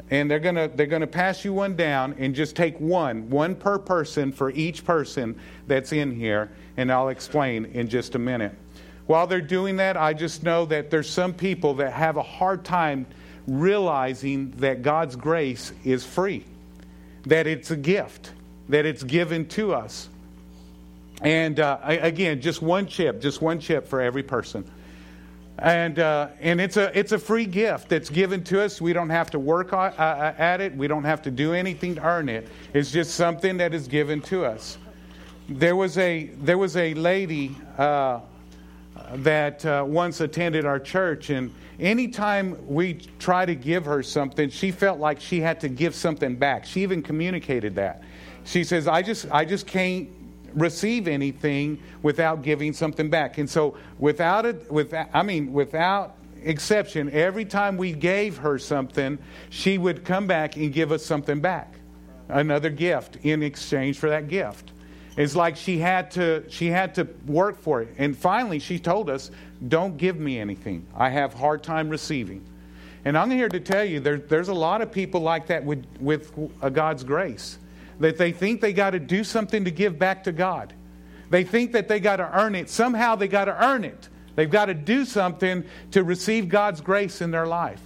and 0.09 0.29
they're 0.29 0.39
going 0.39 0.55
to 0.55 0.71
they're 0.73 0.87
going 0.87 1.01
to 1.01 1.07
pass 1.07 1.45
you 1.45 1.53
one 1.53 1.75
down, 1.75 2.15
and 2.17 2.33
just 2.33 2.55
take 2.55 2.79
one 2.79 3.29
one 3.29 3.55
per 3.55 3.77
person 3.77 4.31
for 4.31 4.49
each 4.51 4.83
person 4.83 5.39
that's 5.67 5.91
in 5.91 6.15
here, 6.15 6.49
and 6.77 6.91
I'll 6.91 7.09
explain 7.09 7.65
in 7.65 7.87
just 7.87 8.15
a 8.15 8.19
minute. 8.19 8.53
While 9.05 9.27
they're 9.27 9.39
doing 9.39 9.77
that, 9.77 9.95
I 9.95 10.13
just 10.13 10.43
know 10.43 10.65
that 10.65 10.89
there's 10.89 11.09
some 11.09 11.33
people 11.33 11.75
that 11.75 11.93
have 11.93 12.17
a 12.17 12.23
hard 12.23 12.65
time 12.65 13.05
realizing 13.47 14.51
that 14.57 14.81
God's 14.81 15.15
grace 15.15 15.71
is 15.85 16.05
free, 16.05 16.43
that 17.25 17.47
it's 17.47 17.71
a 17.71 17.77
gift, 17.77 18.31
that 18.67 18.85
it's 18.85 19.03
given 19.03 19.47
to 19.49 19.73
us. 19.73 20.09
And 21.21 21.59
uh, 21.59 21.79
again, 21.83 22.41
just 22.41 22.61
one 22.61 22.85
chip, 22.85 23.21
just 23.21 23.41
one 23.41 23.59
chip 23.59 23.87
for 23.87 24.01
every 24.01 24.23
person. 24.23 24.69
And, 25.59 25.97
uh, 25.97 26.27
and 26.39 26.61
it's, 26.61 26.77
a, 26.77 26.97
it's 26.97 27.11
a 27.11 27.17
free 27.17 27.45
gift 27.45 27.89
that's 27.89 28.11
given 28.11 28.43
to 28.45 28.61
us. 28.61 28.79
We 28.79 28.93
don't 28.93 29.09
have 29.09 29.31
to 29.31 29.39
work 29.39 29.73
uh, 29.73 29.91
uh, 29.97 30.35
at 30.37 30.61
it, 30.61 30.75
we 30.75 30.87
don't 30.87 31.03
have 31.03 31.23
to 31.23 31.31
do 31.31 31.53
anything 31.53 31.95
to 31.95 32.05
earn 32.05 32.29
it. 32.29 32.47
It's 32.73 32.91
just 32.91 33.15
something 33.15 33.57
that 33.57 33.73
is 33.73 33.87
given 33.87 34.21
to 34.23 34.45
us. 34.45 34.77
There 35.49 35.75
was 35.75 35.97
a, 35.97 36.25
there 36.41 36.59
was 36.59 36.77
a 36.77 36.93
lady 36.93 37.55
uh, 37.77 38.19
that 39.15 39.65
uh, 39.65 39.83
once 39.87 40.21
attended 40.21 40.65
our 40.65 40.79
church, 40.79 41.31
and 41.31 41.51
anytime 41.79 42.57
we 42.67 42.95
try 43.17 43.45
to 43.45 43.55
give 43.55 43.85
her 43.85 44.03
something, 44.03 44.49
she 44.49 44.71
felt 44.71 44.99
like 44.99 45.19
she 45.19 45.39
had 45.39 45.59
to 45.61 45.69
give 45.69 45.95
something 45.95 46.35
back. 46.35 46.65
She 46.65 46.83
even 46.83 47.01
communicated 47.01 47.73
that. 47.75 48.03
She 48.43 48.63
says, 48.63 48.87
I 48.87 49.01
just, 49.01 49.25
I 49.31 49.45
just 49.45 49.65
can't 49.65 50.09
receive 50.53 51.07
anything 51.07 51.81
without 52.01 52.41
giving 52.41 52.73
something 52.73 53.09
back. 53.09 53.37
And 53.37 53.49
so, 53.49 53.75
without 53.99 54.45
it, 54.45 54.71
without, 54.71 55.09
I 55.13 55.23
mean, 55.23 55.53
without 55.53 56.15
exception, 56.43 57.09
every 57.11 57.45
time 57.45 57.77
we 57.77 57.93
gave 57.93 58.37
her 58.37 58.57
something, 58.57 59.17
she 59.49 59.77
would 59.77 60.05
come 60.05 60.27
back 60.27 60.55
and 60.55 60.71
give 60.71 60.91
us 60.91 61.05
something 61.05 61.39
back, 61.39 61.75
another 62.29 62.69
gift 62.69 63.17
in 63.23 63.43
exchange 63.43 63.97
for 63.97 64.09
that 64.09 64.27
gift. 64.27 64.71
It's 65.17 65.35
like 65.35 65.55
she 65.55 65.79
had 65.79 66.11
to 66.11 66.43
she 66.47 66.67
had 66.67 66.93
to 66.95 67.07
work 67.25 67.59
for 67.59 67.81
it. 67.81 67.95
And 67.97 68.15
finally 68.15 68.59
she 68.59 68.77
told 68.77 69.09
us, 69.09 69.31
"Don't 69.67 69.97
give 69.97 70.19
me 70.19 70.39
anything. 70.39 70.85
I 70.95 71.09
have 71.09 71.33
hard 71.33 71.63
time 71.63 71.89
receiving." 71.89 72.45
And 73.03 73.17
I'm 73.17 73.31
here 73.31 73.49
to 73.49 73.59
tell 73.59 73.83
you 73.83 73.99
there, 73.99 74.17
there's 74.17 74.49
a 74.49 74.53
lot 74.53 74.81
of 74.81 74.91
people 74.91 75.21
like 75.21 75.47
that 75.47 75.63
with 75.63 75.85
with 75.99 76.31
uh, 76.61 76.69
God's 76.69 77.03
grace 77.03 77.57
that 77.99 78.17
they 78.17 78.31
think 78.31 78.61
they 78.61 78.73
got 78.73 78.91
to 78.91 78.99
do 78.99 79.23
something 79.23 79.65
to 79.65 79.71
give 79.71 79.97
back 79.97 80.23
to 80.25 80.31
God. 80.31 80.73
They 81.29 81.43
think 81.43 81.73
that 81.73 81.87
they 81.87 81.99
got 81.99 82.17
to 82.17 82.39
earn 82.39 82.55
it. 82.55 82.69
Somehow 82.69 83.15
they 83.15 83.27
got 83.27 83.45
to 83.45 83.65
earn 83.65 83.83
it. 83.83 84.09
They've 84.35 84.49
got 84.49 84.65
to 84.65 84.73
do 84.73 85.03
something 85.03 85.63
to 85.91 86.03
receive 86.03 86.47
God's 86.47 86.79
grace 86.79 87.21
in 87.21 87.31
their 87.31 87.47
life. 87.47 87.81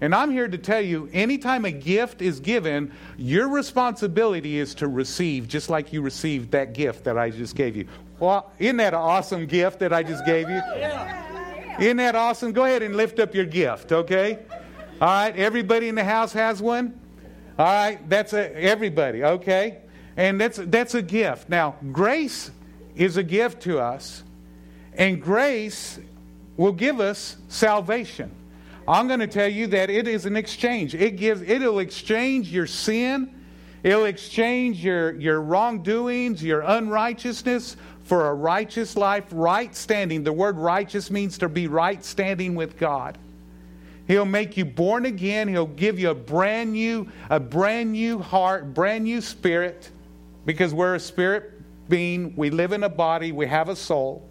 And 0.00 0.14
I'm 0.14 0.30
here 0.30 0.46
to 0.46 0.58
tell 0.58 0.80
you 0.80 1.08
anytime 1.12 1.64
a 1.64 1.70
gift 1.72 2.20
is 2.20 2.38
given, 2.38 2.92
your 3.16 3.48
responsibility 3.48 4.58
is 4.58 4.74
to 4.76 4.88
receive, 4.88 5.48
just 5.48 5.70
like 5.70 5.92
you 5.92 6.02
received 6.02 6.52
that 6.52 6.74
gift 6.74 7.04
that 7.04 7.18
I 7.18 7.30
just 7.30 7.56
gave 7.56 7.76
you. 7.76 7.88
Well, 8.18 8.52
isn't 8.58 8.76
that 8.76 8.94
an 8.94 9.00
awesome 9.00 9.46
gift 9.46 9.80
that 9.80 9.92
I 9.92 10.02
just 10.02 10.24
gave 10.24 10.48
you? 10.48 10.60
Isn't 11.80 11.96
that 11.98 12.14
awesome? 12.14 12.52
Go 12.52 12.64
ahead 12.64 12.82
and 12.82 12.96
lift 12.96 13.18
up 13.18 13.34
your 13.34 13.44
gift, 13.44 13.92
okay? 13.92 14.38
All 15.00 15.08
right, 15.08 15.36
everybody 15.36 15.88
in 15.88 15.94
the 15.94 16.04
house 16.04 16.32
has 16.32 16.62
one? 16.62 16.98
All 17.58 17.64
right, 17.64 18.08
that's 18.08 18.34
a, 18.34 18.54
everybody, 18.54 19.24
okay? 19.24 19.78
And 20.16 20.40
that's, 20.40 20.58
that's 20.58 20.94
a 20.94 21.02
gift. 21.02 21.48
Now, 21.48 21.76
grace 21.92 22.50
is 22.94 23.16
a 23.16 23.22
gift 23.22 23.62
to 23.62 23.78
us, 23.78 24.22
and 24.94 25.22
grace 25.22 25.98
will 26.56 26.72
give 26.72 27.00
us 27.00 27.36
salvation. 27.48 28.30
I'm 28.86 29.08
going 29.08 29.20
to 29.20 29.26
tell 29.26 29.48
you 29.48 29.66
that 29.68 29.90
it 29.90 30.06
is 30.06 30.26
an 30.26 30.36
exchange. 30.36 30.94
It 30.94 31.16
gives, 31.16 31.42
it'll 31.42 31.78
exchange 31.78 32.52
your 32.52 32.66
sin, 32.66 33.34
it'll 33.82 34.04
exchange 34.04 34.84
your, 34.84 35.14
your 35.18 35.40
wrongdoings, 35.40 36.42
your 36.42 36.60
unrighteousness 36.60 37.76
for 38.02 38.28
a 38.28 38.34
righteous 38.34 38.96
life, 38.96 39.24
right 39.32 39.74
standing. 39.74 40.22
The 40.22 40.32
word 40.32 40.56
righteous 40.58 41.10
means 41.10 41.38
to 41.38 41.48
be 41.48 41.68
right 41.68 42.04
standing 42.04 42.54
with 42.54 42.78
God. 42.78 43.18
He'll 44.06 44.24
make 44.24 44.56
you 44.56 44.64
born 44.64 45.06
again. 45.06 45.48
He'll 45.48 45.66
give 45.66 45.98
you 45.98 46.10
a 46.10 46.14
brand 46.14 46.72
new, 46.72 47.08
a 47.28 47.40
brand 47.40 47.92
new 47.92 48.18
heart, 48.20 48.72
brand 48.72 49.04
new 49.04 49.20
spirit, 49.20 49.90
because 50.44 50.72
we're 50.72 50.94
a 50.94 51.00
spirit 51.00 51.52
being. 51.88 52.34
We 52.36 52.50
live 52.50 52.72
in 52.72 52.84
a 52.84 52.88
body. 52.88 53.32
We 53.32 53.46
have 53.46 53.68
a 53.68 53.76
soul, 53.76 54.28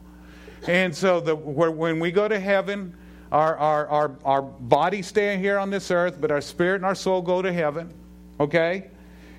and 0.68 0.96
so 0.96 1.20
the, 1.20 1.36
when 1.36 2.00
we 2.00 2.12
go 2.12 2.28
to 2.28 2.40
heaven, 2.40 2.96
our 3.32 3.58
our 3.58 3.88
our 3.88 4.16
our 4.24 4.42
body 4.42 5.02
stay 5.02 5.38
here 5.38 5.60
on 5.60 5.70
this 5.70 5.92
earth, 5.92 6.18
but 6.22 6.32
our 6.32 6.42
spirit 6.42 6.76
and 6.76 6.86
our 6.86 6.96
soul 6.96 7.22
go 7.22 7.42
to 7.42 7.52
heaven. 7.52 7.94
Okay, 8.40 8.90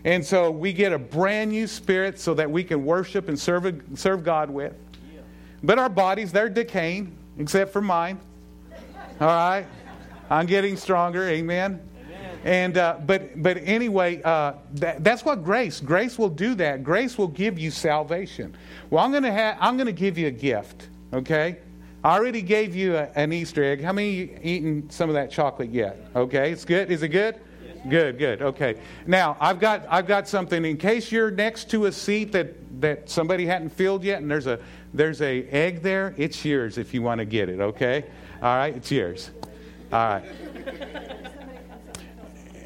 and 0.05 0.25
so 0.25 0.51
we 0.51 0.75
get 0.75 0.93
a 0.93 0.99
brand 0.99 1.51
new 1.51 1.67
spirit 1.67 2.21
so 2.21 2.35
that 2.35 2.51
we 2.51 2.63
can 2.63 2.85
worship 2.85 3.29
and 3.29 3.39
serve 3.39 3.83
serve 3.95 4.23
God 4.23 4.51
with. 4.51 4.75
But 5.63 5.79
our 5.79 5.89
bodies, 5.89 6.31
they're 6.31 6.51
decaying, 6.51 7.17
except 7.39 7.73
for 7.73 7.81
mine. 7.81 8.21
All 9.19 9.29
right. 9.29 9.67
I'm 10.31 10.47
getting 10.47 10.77
stronger. 10.77 11.29
Amen. 11.29 11.81
Amen. 12.05 12.39
And 12.45 12.79
uh, 12.79 12.99
but 13.05 13.43
but 13.43 13.59
anyway, 13.59 14.23
uh, 14.23 14.55
that, 14.75 15.03
that's 15.03 15.25
what 15.25 15.45
grace. 15.45 15.81
Grace 15.81 16.19
will 16.19 16.29
do 16.29 16.55
that. 16.57 16.85
Grace 16.85 17.19
will 17.19 17.29
give 17.29 17.59
you 17.59 17.71
salvation. 17.71 18.57
Well, 18.91 19.05
I'm 19.05 19.13
gonna 19.13 19.33
have. 19.33 19.57
I'm 19.61 19.77
gonna 19.77 19.93
give 19.93 20.19
you 20.19 20.29
a 20.29 20.33
gift. 20.33 20.89
Okay. 21.13 21.59
I 22.05 22.17
already 22.17 22.43
gave 22.43 22.77
you 22.77 22.97
a, 22.97 23.09
an 23.17 23.33
Easter 23.33 23.65
egg. 23.65 23.83
How 23.83 23.93
many 23.93 24.11
you 24.11 24.39
eaten 24.43 24.89
some 24.91 25.09
of 25.09 25.15
that 25.15 25.31
chocolate 25.31 25.71
yet? 25.71 25.99
Okay, 26.15 26.53
it's 26.53 26.65
good. 26.65 26.93
Is 26.93 27.03
it 27.03 27.09
good? 27.09 27.41
Good, 27.89 28.19
good. 28.19 28.43
Okay. 28.43 28.77
Now 29.07 29.37
I've 29.41 29.61
got 29.61 29.87
I've 29.89 30.07
got 30.07 30.29
something 30.29 30.65
in 30.65 30.77
case 30.77 31.11
you're 31.11 31.31
next 31.31 31.71
to 31.71 31.87
a 31.87 31.93
seat 31.93 32.33
that 32.33 32.55
that 32.81 33.09
somebody 33.09 33.47
hadn't 33.47 33.71
filled 33.71 34.05
yet, 34.05 34.23
and 34.23 34.31
there's 34.31 34.47
a 34.47 34.59
there's 34.93 35.21
a 35.21 35.49
egg 35.49 35.83
there. 35.83 36.15
It's 36.17 36.45
yours 36.45 36.79
if 36.79 36.95
you 36.95 37.03
want 37.03 37.19
to 37.19 37.25
get 37.25 37.49
it. 37.49 37.61
Okay. 37.61 38.05
All 38.43 38.57
right, 38.57 38.77
it's 38.77 38.91
yours. 38.91 39.31
All 39.93 39.99
right. 39.99 40.25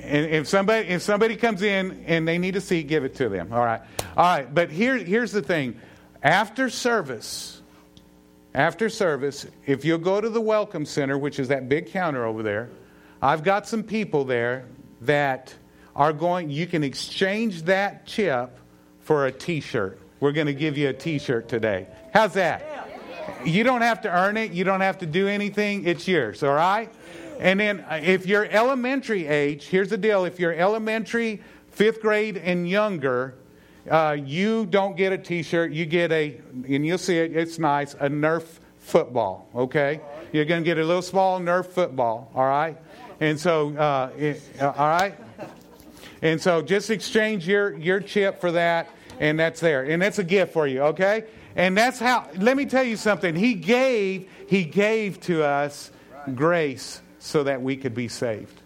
And 0.03 0.27
if 0.27 0.49
somebody 0.49 0.89
if 0.89 1.03
somebody 1.03 1.37
comes 1.37 1.63
in 1.63 2.05
and 2.07 2.27
they 2.27 2.39
need 2.39 2.57
a 2.57 2.61
seat, 2.61 2.89
give 2.89 3.05
it 3.05 3.15
to 3.17 3.29
them. 3.29 3.53
All 3.53 3.65
right. 3.65 3.81
All 4.17 4.25
right. 4.25 4.53
But 4.53 4.71
here 4.71 4.97
here's 4.97 5.33
the 5.33 5.43
thing. 5.43 5.79
After 6.23 6.69
service, 6.69 7.61
after 8.55 8.89
service, 8.89 9.47
if 9.67 9.85
you'll 9.85 9.99
go 9.99 10.21
to 10.21 10.29
the 10.29 10.41
welcome 10.41 10.85
center, 10.85 11.17
which 11.17 11.39
is 11.39 11.49
that 11.49 11.69
big 11.69 11.91
counter 11.91 12.25
over 12.25 12.43
there, 12.43 12.71
I've 13.23 13.45
got 13.45 13.69
some 13.69 13.83
people 13.83 14.25
there 14.25 14.65
that 15.03 15.55
are 15.95 16.13
going 16.13 16.51
you 16.51 16.67
can 16.67 16.83
exchange 16.83 17.63
that 17.63 18.07
chip 18.07 18.59
for 19.01 19.27
a 19.27 19.33
t-shirt. 19.33 20.01
We're 20.21 20.33
going 20.33 20.47
to 20.47 20.55
give 20.55 20.77
you 20.77 20.89
a 20.89 20.93
t-shirt 20.93 21.49
today. 21.49 21.87
How's 22.13 22.35
that? 22.35 22.63
You 23.45 23.65
don't 23.65 23.83
have 23.83 24.03
to 24.03 24.11
earn 24.11 24.37
it. 24.37 24.53
You 24.53 24.65
don't 24.65 24.83
have 24.83 24.99
to 24.99 25.07
do 25.07 25.29
anything. 25.29 25.87
It's 25.87 26.07
yours, 26.07 26.43
all 26.43 26.55
right? 26.55 26.93
And 27.41 27.59
then 27.59 27.81
uh, 27.81 28.01
if 28.03 28.27
you're 28.27 28.45
elementary 28.45 29.27
age, 29.27 29.65
here's 29.65 29.89
the 29.89 29.97
deal 29.97 30.27
if 30.27 30.39
you're 30.39 30.53
elementary, 30.53 31.43
fifth 31.71 32.03
grade, 32.03 32.37
and 32.37 32.69
younger, 32.69 33.35
uh, 33.91 34.15
you 34.23 34.67
don't 34.67 34.95
get 34.95 35.15
a 35.15 35.19
t 35.19 35.43
shirt. 35.43 35.73
You 35.73 35.87
get 35.87 36.13
a, 36.13 36.39
and 36.69 36.85
you'll 36.87 36.99
see 36.99 37.17
it, 37.17 37.35
it's 37.35 37.59
nice, 37.59 37.95
a 37.95 38.11
Nerf 38.11 38.45
football, 38.79 39.49
okay? 39.55 40.03
You're 40.33 40.45
going 40.45 40.63
to 40.63 40.65
get 40.67 40.77
a 40.77 40.85
little 40.85 41.01
small 41.01 41.41
Nerf 41.41 41.67
football, 41.67 42.31
all 42.35 42.45
right? 42.45 42.77
And 43.21 43.41
so, 43.41 43.75
uh, 43.75 44.11
it, 44.19 44.43
uh, 44.61 44.73
all 44.77 44.89
right? 44.89 45.15
And 46.21 46.39
so 46.39 46.61
just 46.61 46.91
exchange 46.91 47.49
your, 47.49 47.75
your 47.79 48.01
chip 48.01 48.43
for 48.43 48.53
that, 48.53 48.91
and 49.19 49.41
that's 49.41 49.61
there. 49.61 49.85
And 49.85 50.03
that's 50.03 50.19
a 50.19 50.25
gift 50.25 50.53
for 50.53 50.67
you, 50.67 50.83
okay? 50.83 51.25
And 51.57 51.75
that's 51.75 51.99
how, 51.99 52.29
let 52.37 52.59
me 52.59 52.67
tell 52.67 52.85
you 52.85 52.99
something. 52.99 53.35
He 53.35 53.55
gave, 53.55 54.29
he 54.47 54.65
gave 54.65 55.21
to 55.23 55.43
us 55.43 55.91
grace 56.35 57.01
so 57.21 57.45
that 57.45 57.63
we 57.63 57.77
could 57.77 57.95
be 57.95 58.09
saved. 58.09 58.61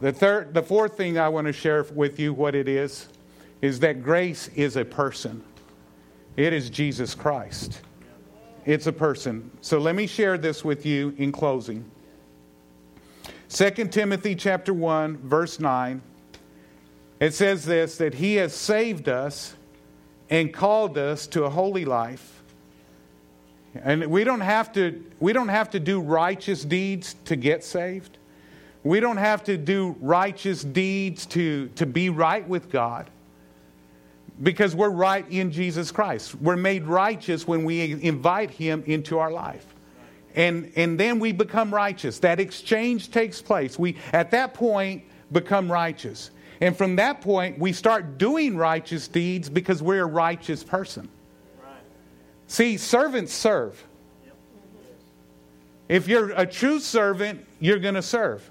The 0.00 0.12
third, 0.12 0.52
the 0.52 0.62
fourth 0.62 0.96
thing 0.96 1.18
I 1.18 1.28
want 1.28 1.46
to 1.46 1.52
share 1.52 1.84
with 1.84 2.18
you 2.18 2.32
what 2.32 2.56
it 2.56 2.66
is 2.66 3.06
is 3.60 3.78
that 3.80 4.02
grace 4.02 4.48
is 4.56 4.76
a 4.76 4.84
person. 4.84 5.44
It 6.36 6.52
is 6.52 6.70
Jesus 6.70 7.14
Christ. 7.14 7.80
It's 8.64 8.86
a 8.86 8.92
person. 8.92 9.50
So 9.60 9.78
let 9.78 9.94
me 9.94 10.06
share 10.06 10.38
this 10.38 10.64
with 10.64 10.84
you 10.84 11.14
in 11.18 11.30
closing. 11.30 11.84
2 13.50 13.70
Timothy 13.88 14.34
chapter 14.34 14.72
1 14.72 15.18
verse 15.18 15.60
9 15.60 16.00
it 17.20 17.34
says 17.34 17.66
this 17.66 17.98
that 17.98 18.14
he 18.14 18.36
has 18.36 18.54
saved 18.54 19.10
us 19.10 19.54
and 20.30 20.54
called 20.54 20.96
us 20.96 21.26
to 21.28 21.44
a 21.44 21.50
holy 21.50 21.84
life 21.84 22.31
and 23.74 24.06
we 24.06 24.24
don't 24.24 24.40
have 24.40 24.72
to 24.74 25.02
we 25.18 25.32
don't 25.32 25.48
have 25.48 25.70
to 25.70 25.80
do 25.80 26.00
righteous 26.00 26.64
deeds 26.64 27.16
to 27.24 27.36
get 27.36 27.64
saved. 27.64 28.18
We 28.84 29.00
don't 29.00 29.16
have 29.16 29.44
to 29.44 29.56
do 29.56 29.96
righteous 30.00 30.62
deeds 30.62 31.26
to, 31.26 31.68
to 31.76 31.86
be 31.86 32.10
right 32.10 32.46
with 32.46 32.70
God. 32.70 33.08
Because 34.42 34.74
we're 34.74 34.90
right 34.90 35.24
in 35.30 35.52
Jesus 35.52 35.92
Christ. 35.92 36.34
We're 36.34 36.56
made 36.56 36.84
righteous 36.84 37.46
when 37.46 37.64
we 37.64 37.92
invite 38.02 38.50
him 38.50 38.82
into 38.86 39.18
our 39.18 39.30
life. 39.30 39.66
And 40.34 40.72
and 40.74 40.98
then 40.98 41.20
we 41.20 41.32
become 41.32 41.72
righteous. 41.72 42.18
That 42.20 42.40
exchange 42.40 43.10
takes 43.10 43.42
place. 43.42 43.78
We 43.78 43.96
at 44.12 44.30
that 44.30 44.54
point 44.54 45.04
become 45.30 45.70
righteous. 45.70 46.30
And 46.60 46.76
from 46.76 46.96
that 46.96 47.20
point 47.20 47.58
we 47.58 47.72
start 47.72 48.18
doing 48.18 48.56
righteous 48.56 49.06
deeds 49.06 49.48
because 49.50 49.82
we're 49.82 50.02
a 50.02 50.06
righteous 50.06 50.64
person. 50.64 51.08
See, 52.52 52.76
servants 52.76 53.32
serve. 53.32 53.82
If 55.88 56.06
you're 56.06 56.32
a 56.32 56.44
true 56.44 56.80
servant, 56.80 57.46
you're 57.60 57.78
going 57.78 57.94
to 57.94 58.02
serve. 58.02 58.46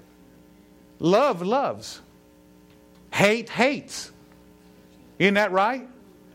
Love 0.98 1.40
loves. 1.40 2.00
Hate 3.14 3.48
hates. 3.48 4.10
Isn't 5.20 5.34
that 5.34 5.52
right? 5.52 5.88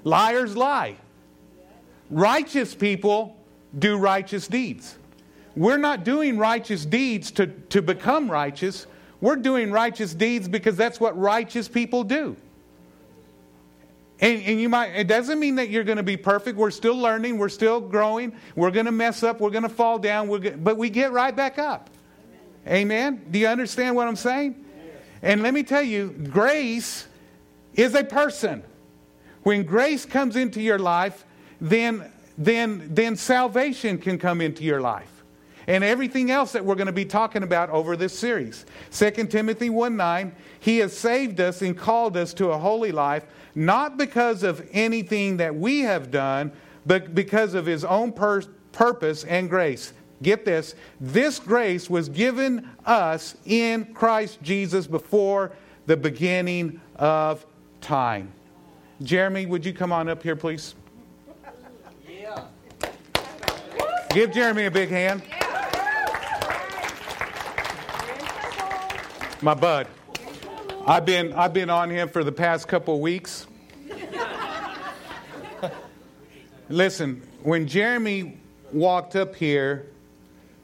Liars 0.06 0.56
lie. 0.56 0.96
Righteous 2.10 2.74
people 2.74 3.36
do 3.78 3.98
righteous 3.98 4.48
deeds. 4.48 4.98
We're 5.54 5.76
not 5.76 6.06
doing 6.06 6.38
righteous 6.38 6.86
deeds 6.86 7.32
to, 7.32 7.48
to 7.48 7.82
become 7.82 8.32
righteous. 8.32 8.88
We're 9.20 9.36
doing 9.36 9.74
righteous 9.74 10.14
deeds 10.14 10.48
because 10.48 10.78
that's 10.78 11.02
what 11.02 11.20
righteous 11.20 11.68
people 11.68 12.06
do. 12.06 12.38
And, 14.20 14.42
and, 14.42 14.60
you 14.60 14.68
might, 14.68 14.88
it 14.96 15.08
doesn't 15.08 15.40
mean 15.40 15.56
that 15.56 15.70
you're 15.70 15.84
going 15.84 15.98
to 15.98 16.04
be 16.04 16.18
perfect. 16.18 16.58
We're 16.58 16.72
still 16.72 16.98
learning. 16.98 17.38
We're 17.38 17.50
still 17.50 17.80
growing. 17.80 18.34
We're 18.56 18.72
going 18.72 18.88
to 18.88 18.92
mess 18.92 19.22
up. 19.22 19.40
We're 19.40 19.52
going 19.52 19.64
to 19.64 19.70
fall 19.70 20.00
down. 20.00 20.28
We're, 20.28 20.58
but 20.58 20.76
we 20.78 20.90
get 20.90 21.12
right 21.12 21.36
back 21.36 21.60
up. 21.60 21.92
Amen. 22.66 23.26
Do 23.30 23.38
you 23.38 23.48
understand 23.48 23.96
what 23.96 24.08
I'm 24.08 24.16
saying? 24.16 24.66
And 25.22 25.44
let 25.44 25.54
me 25.54 25.64
tell 25.64 25.84
you, 25.84 26.10
grace 26.10 27.08
is 27.76 27.94
a 27.94 28.04
person. 28.04 28.64
When 29.44 29.64
grace 29.64 30.06
comes 30.06 30.36
into 30.36 30.62
your 30.62 30.80
life, 30.80 31.24
then, 31.62 32.12
then, 32.38 32.90
then 32.92 33.16
salvation 33.16 34.00
can 34.00 34.18
come 34.18 34.42
into 34.42 34.64
your 34.64 34.82
life 34.82 35.18
and 35.68 35.84
everything 35.84 36.32
else 36.32 36.54
that 36.54 36.66
we're 36.66 36.76
going 36.76 36.88
to 36.88 36.94
be 36.94 37.06
talking 37.06 37.44
about 37.44 37.70
over 37.70 37.98
this 37.98 38.18
series. 38.18 38.66
2 38.92 39.12
Timothy 39.28 39.70
1 39.70 39.96
9, 39.98 40.36
He 40.60 40.80
has 40.80 40.98
saved 40.98 41.40
us 41.40 41.62
and 41.62 41.78
called 41.78 42.16
us 42.18 42.34
to 42.36 42.50
a 42.52 42.58
holy 42.58 42.92
life, 42.92 43.26
not 43.58 43.98
because 43.98 44.44
of 44.44 44.68
anything 44.72 45.38
that 45.38 45.56
we 45.56 45.80
have 45.80 46.12
done, 46.12 46.52
but 46.86 47.16
because 47.16 47.56
of 47.56 47.66
His 47.66 47.84
own 47.84 48.12
pur- 48.12 48.44
purpose 48.72 49.24
and 49.24 49.50
grace. 49.50 49.94
Get 50.22 50.46
this 50.46 50.76
this 51.00 51.40
grace 51.40 51.90
was 51.90 52.08
given 52.08 52.70
us 52.86 53.36
in 53.46 53.94
Christ 53.94 54.42
Jesus 54.44 54.86
before 54.86 55.52
the 55.88 55.98
beginning 55.98 56.80
of 56.96 57.46
time. 57.82 58.32
Jeremy, 59.02 59.48
would 59.48 59.66
you 59.66 59.74
come 59.74 59.92
on 59.92 60.08
up 60.08 60.22
here, 60.22 60.36
please? 60.36 60.76
Yeah. 62.08 62.46
Give 64.12 64.32
Jeremy 64.32 64.66
a 64.66 64.72
big 64.72 64.90
hand. 64.90 65.24
my 69.42 69.54
bud. 69.54 69.88
I've 70.86 71.06
been, 71.06 71.34
I've 71.34 71.54
been 71.54 71.70
on 71.70 71.90
him 71.90 72.08
for 72.10 72.24
the 72.24 72.32
past 72.32 72.68
couple 72.68 72.96
of 72.96 73.02
weeks. 73.02 73.47
Listen, 76.70 77.22
when 77.44 77.68
Jeremy 77.68 78.38
walked 78.72 79.16
up 79.16 79.36
here, 79.36 79.88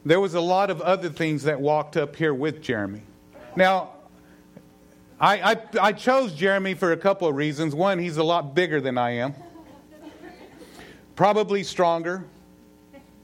there 0.04 0.20
was 0.20 0.34
a 0.34 0.40
lot 0.40 0.70
of 0.70 0.80
other 0.82 1.08
things 1.08 1.44
that 1.44 1.60
walked 1.60 1.96
up 1.96 2.14
here 2.14 2.34
with 2.34 2.60
Jeremy. 2.60 3.02
Now, 3.56 3.90
I, 5.18 5.52
I, 5.52 5.56
I 5.80 5.92
chose 5.92 6.34
Jeremy 6.34 6.74
for 6.74 6.92
a 6.92 6.96
couple 6.96 7.26
of 7.26 7.34
reasons. 7.34 7.74
One, 7.74 7.98
he's 7.98 8.18
a 8.18 8.24
lot 8.24 8.54
bigger 8.54 8.80
than 8.80 8.98
I 8.98 9.12
am, 9.12 9.34
probably 11.16 11.62
stronger, 11.62 12.24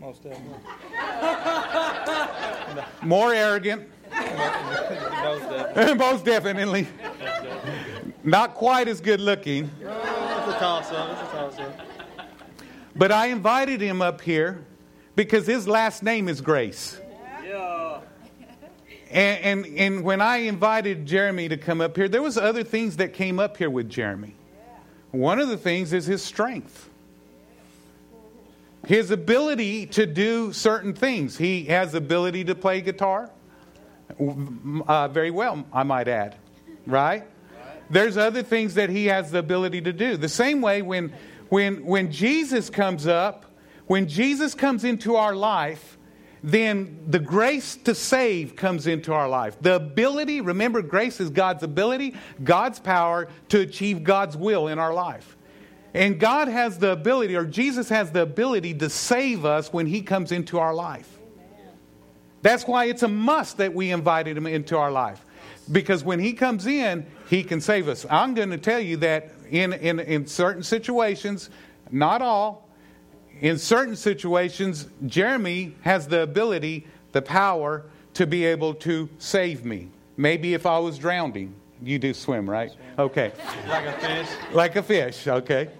most 0.00 0.22
definitely, 0.22 0.56
more 3.02 3.34
arrogant. 3.34 3.88
Most 5.96 6.24
definitely. 6.24 6.86
Not 8.24 8.54
quite 8.54 8.88
as 8.88 9.00
good 9.00 9.20
looking. 9.20 9.70
it's 9.80 9.82
a 9.82 10.56
toss 10.58 10.90
up. 10.90 11.10
It's 11.12 11.20
a 11.20 11.24
toss 11.24 11.34
up. 11.34 11.39
But 12.94 13.12
I 13.12 13.26
invited 13.26 13.80
him 13.80 14.02
up 14.02 14.20
here 14.20 14.64
because 15.14 15.46
his 15.46 15.68
last 15.68 16.02
name 16.02 16.28
is 16.28 16.40
Grace. 16.40 16.98
Yeah. 17.44 18.00
And, 19.10 19.64
and, 19.66 19.78
and 19.78 20.04
when 20.04 20.20
I 20.20 20.38
invited 20.38 21.06
Jeremy 21.06 21.48
to 21.48 21.56
come 21.56 21.80
up 21.80 21.96
here, 21.96 22.08
there 22.08 22.22
was 22.22 22.36
other 22.36 22.62
things 22.62 22.96
that 22.96 23.12
came 23.12 23.38
up 23.38 23.56
here 23.56 23.70
with 23.70 23.88
Jeremy. 23.88 24.34
One 25.10 25.40
of 25.40 25.48
the 25.48 25.56
things 25.56 25.92
is 25.92 26.06
his 26.06 26.22
strength. 26.22 26.88
His 28.86 29.10
ability 29.10 29.86
to 29.86 30.06
do 30.06 30.52
certain 30.52 30.94
things. 30.94 31.36
He 31.36 31.64
has 31.64 31.94
ability 31.94 32.44
to 32.44 32.54
play 32.54 32.80
guitar 32.80 33.30
uh, 34.18 35.08
very 35.08 35.30
well, 35.30 35.64
I 35.72 35.82
might 35.82 36.08
add. 36.08 36.36
Right? 36.86 37.24
There's 37.90 38.16
other 38.16 38.42
things 38.42 38.74
that 38.74 38.88
he 38.88 39.06
has 39.06 39.32
the 39.32 39.38
ability 39.38 39.82
to 39.82 39.92
do. 39.92 40.16
The 40.16 40.28
same 40.28 40.60
way 40.60 40.80
when, 40.82 41.12
when, 41.50 41.84
when 41.84 42.10
Jesus 42.10 42.70
comes 42.70 43.06
up, 43.06 43.44
when 43.86 44.08
Jesus 44.08 44.54
comes 44.54 44.84
into 44.84 45.16
our 45.16 45.34
life, 45.34 45.98
then 46.42 47.04
the 47.06 47.18
grace 47.18 47.76
to 47.76 47.94
save 47.94 48.56
comes 48.56 48.86
into 48.86 49.12
our 49.12 49.28
life. 49.28 49.58
The 49.60 49.76
ability, 49.76 50.40
remember, 50.40 50.80
grace 50.80 51.20
is 51.20 51.28
God's 51.28 51.62
ability, 51.62 52.14
God's 52.42 52.78
power 52.78 53.28
to 53.50 53.60
achieve 53.60 54.02
God's 54.04 54.36
will 54.36 54.68
in 54.68 54.78
our 54.78 54.94
life. 54.94 55.36
And 55.92 56.18
God 56.18 56.48
has 56.48 56.78
the 56.78 56.92
ability, 56.92 57.36
or 57.36 57.44
Jesus 57.44 57.88
has 57.88 58.12
the 58.12 58.22
ability 58.22 58.74
to 58.74 58.88
save 58.88 59.44
us 59.44 59.72
when 59.72 59.86
He 59.86 60.02
comes 60.02 60.32
into 60.32 60.58
our 60.58 60.72
life. 60.72 61.18
That's 62.42 62.64
why 62.64 62.86
it's 62.86 63.02
a 63.02 63.08
must 63.08 63.58
that 63.58 63.74
we 63.74 63.90
invited 63.90 64.36
him 64.36 64.46
into 64.46 64.78
our 64.78 64.90
life. 64.90 65.24
Because 65.70 66.02
when 66.02 66.18
he 66.18 66.32
comes 66.32 66.66
in, 66.66 67.06
he 67.28 67.44
can 67.44 67.60
save 67.60 67.88
us. 67.88 68.04
I'm 68.10 68.34
going 68.34 68.50
to 68.50 68.58
tell 68.58 68.80
you 68.80 68.96
that 68.98 69.30
in, 69.50 69.72
in, 69.72 70.00
in 70.00 70.26
certain 70.26 70.62
situations, 70.62 71.50
not 71.90 72.22
all, 72.22 72.68
in 73.40 73.58
certain 73.58 73.96
situations, 73.96 74.88
Jeremy 75.06 75.74
has 75.82 76.08
the 76.08 76.22
ability, 76.22 76.86
the 77.12 77.22
power 77.22 77.84
to 78.14 78.26
be 78.26 78.44
able 78.44 78.74
to 78.74 79.08
save 79.18 79.64
me. 79.64 79.88
Maybe 80.16 80.54
if 80.54 80.66
I 80.66 80.78
was 80.78 80.98
drowning. 80.98 81.54
You 81.82 81.98
do 81.98 82.12
swim, 82.12 82.48
right? 82.48 82.70
Okay. 82.98 83.32
Like 83.66 83.86
a 83.86 83.92
fish. 83.92 84.28
Like 84.52 84.76
a 84.76 84.82
fish, 84.82 85.26
okay. 85.26 85.70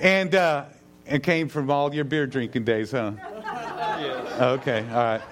And 0.00 0.34
uh, 0.34 0.64
it 1.04 1.22
came 1.22 1.48
from 1.48 1.70
all 1.70 1.94
your 1.94 2.04
beer 2.04 2.26
drinking 2.26 2.64
days, 2.64 2.92
huh? 2.92 3.12
Yes. 3.98 4.40
Okay, 4.40 4.86
all 4.90 4.96
right. 4.96 5.22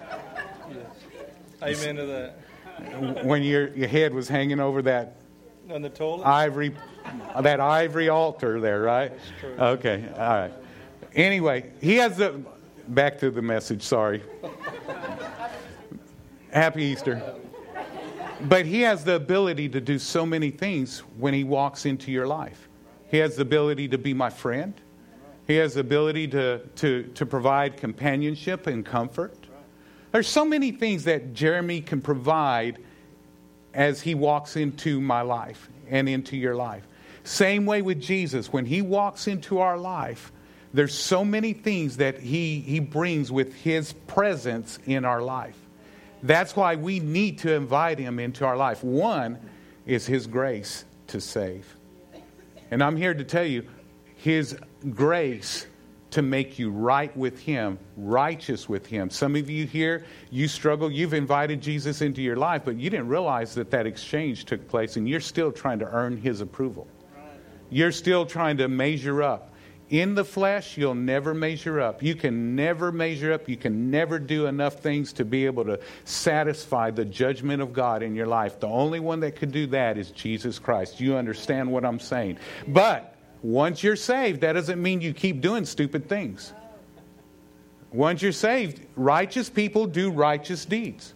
Amen 1.62 1.96
to 1.96 2.06
that. 2.06 2.43
When 3.22 3.42
your, 3.42 3.68
your 3.74 3.88
head 3.88 4.14
was 4.14 4.28
hanging 4.28 4.60
over 4.60 4.82
that 4.82 5.16
on 5.70 5.82
the 5.82 5.88
toilet? 5.88 6.26
ivory, 6.26 6.74
that 7.40 7.60
ivory 7.60 8.08
altar 8.08 8.60
there, 8.60 8.82
right? 8.82 9.12
True. 9.40 9.56
Okay, 9.58 10.04
all 10.16 10.18
right. 10.18 10.52
Anyway, 11.14 11.70
he 11.80 11.96
has 11.96 12.16
the 12.16 12.40
back 12.88 13.18
to 13.20 13.30
the 13.30 13.42
message. 13.42 13.82
Sorry. 13.82 14.22
Happy 16.52 16.84
Easter. 16.84 17.34
But 18.42 18.66
he 18.66 18.82
has 18.82 19.04
the 19.04 19.14
ability 19.14 19.68
to 19.70 19.80
do 19.80 19.98
so 19.98 20.26
many 20.26 20.50
things 20.50 21.00
when 21.18 21.32
he 21.34 21.44
walks 21.44 21.86
into 21.86 22.10
your 22.10 22.26
life. 22.26 22.68
He 23.10 23.18
has 23.18 23.36
the 23.36 23.42
ability 23.42 23.88
to 23.88 23.98
be 23.98 24.12
my 24.12 24.30
friend. 24.30 24.74
He 25.46 25.56
has 25.56 25.74
the 25.74 25.80
ability 25.80 26.28
to, 26.28 26.58
to, 26.76 27.04
to 27.14 27.26
provide 27.26 27.76
companionship 27.76 28.66
and 28.66 28.84
comfort. 28.84 29.43
There's 30.14 30.28
so 30.28 30.44
many 30.44 30.70
things 30.70 31.06
that 31.06 31.34
Jeremy 31.34 31.80
can 31.80 32.00
provide 32.00 32.78
as 33.74 34.00
he 34.00 34.14
walks 34.14 34.54
into 34.54 35.00
my 35.00 35.22
life 35.22 35.68
and 35.90 36.08
into 36.08 36.36
your 36.36 36.54
life. 36.54 36.86
Same 37.24 37.66
way 37.66 37.82
with 37.82 38.00
Jesus. 38.00 38.52
When 38.52 38.64
he 38.64 38.80
walks 38.80 39.26
into 39.26 39.58
our 39.58 39.76
life, 39.76 40.30
there's 40.72 40.94
so 40.94 41.24
many 41.24 41.52
things 41.52 41.96
that 41.96 42.20
he, 42.20 42.60
he 42.60 42.78
brings 42.78 43.32
with 43.32 43.56
his 43.56 43.92
presence 44.06 44.78
in 44.86 45.04
our 45.04 45.20
life. 45.20 45.58
That's 46.22 46.54
why 46.54 46.76
we 46.76 47.00
need 47.00 47.38
to 47.40 47.52
invite 47.52 47.98
him 47.98 48.20
into 48.20 48.46
our 48.46 48.56
life. 48.56 48.84
One 48.84 49.36
is 49.84 50.06
his 50.06 50.28
grace 50.28 50.84
to 51.08 51.20
save. 51.20 51.66
And 52.70 52.84
I'm 52.84 52.96
here 52.96 53.14
to 53.14 53.24
tell 53.24 53.44
you, 53.44 53.66
his 54.14 54.56
grace 54.90 55.66
to 56.14 56.22
make 56.22 56.60
you 56.60 56.70
right 56.70 57.14
with 57.16 57.40
Him, 57.40 57.78
righteous 57.96 58.68
with 58.68 58.86
Him. 58.86 59.10
Some 59.10 59.34
of 59.34 59.50
you 59.50 59.66
here, 59.66 60.04
you 60.30 60.46
struggle. 60.46 60.90
You've 60.90 61.12
invited 61.12 61.60
Jesus 61.60 62.00
into 62.02 62.22
your 62.22 62.36
life, 62.36 62.62
but 62.64 62.76
you 62.76 62.88
didn't 62.88 63.08
realize 63.08 63.54
that 63.54 63.72
that 63.72 63.84
exchange 63.86 64.44
took 64.44 64.66
place, 64.68 64.96
and 64.96 65.08
you're 65.08 65.20
still 65.20 65.50
trying 65.50 65.80
to 65.80 65.86
earn 65.86 66.16
His 66.16 66.40
approval. 66.40 66.86
You're 67.68 67.92
still 67.92 68.26
trying 68.26 68.58
to 68.58 68.68
measure 68.68 69.24
up. 69.24 69.50
In 69.90 70.14
the 70.14 70.24
flesh, 70.24 70.78
you'll 70.78 70.94
never 70.94 71.34
measure 71.34 71.80
up. 71.80 72.02
You 72.02 72.14
can 72.14 72.54
never 72.54 72.92
measure 72.92 73.32
up. 73.32 73.48
You 73.48 73.56
can 73.56 73.90
never 73.90 74.18
do 74.20 74.46
enough 74.46 74.80
things 74.80 75.12
to 75.14 75.24
be 75.24 75.46
able 75.46 75.64
to 75.64 75.80
satisfy 76.04 76.90
the 76.90 77.04
judgment 77.04 77.60
of 77.60 77.72
God 77.72 78.02
in 78.02 78.14
your 78.14 78.26
life. 78.26 78.60
The 78.60 78.68
only 78.68 79.00
one 79.00 79.20
that 79.20 79.36
could 79.36 79.50
do 79.50 79.66
that 79.68 79.98
is 79.98 80.10
Jesus 80.12 80.60
Christ. 80.60 81.00
You 81.00 81.16
understand 81.16 81.70
what 81.70 81.84
I'm 81.84 81.98
saying? 82.00 82.38
But 82.68 83.13
once 83.44 83.82
you're 83.82 83.94
saved, 83.94 84.40
that 84.40 84.54
doesn't 84.54 84.82
mean 84.82 85.02
you 85.02 85.12
keep 85.12 85.42
doing 85.42 85.66
stupid 85.66 86.08
things. 86.08 86.54
Once 87.92 88.22
you're 88.22 88.32
saved, 88.32 88.80
righteous 88.96 89.50
people 89.50 89.86
do 89.86 90.10
righteous 90.10 90.64
deeds. 90.64 91.12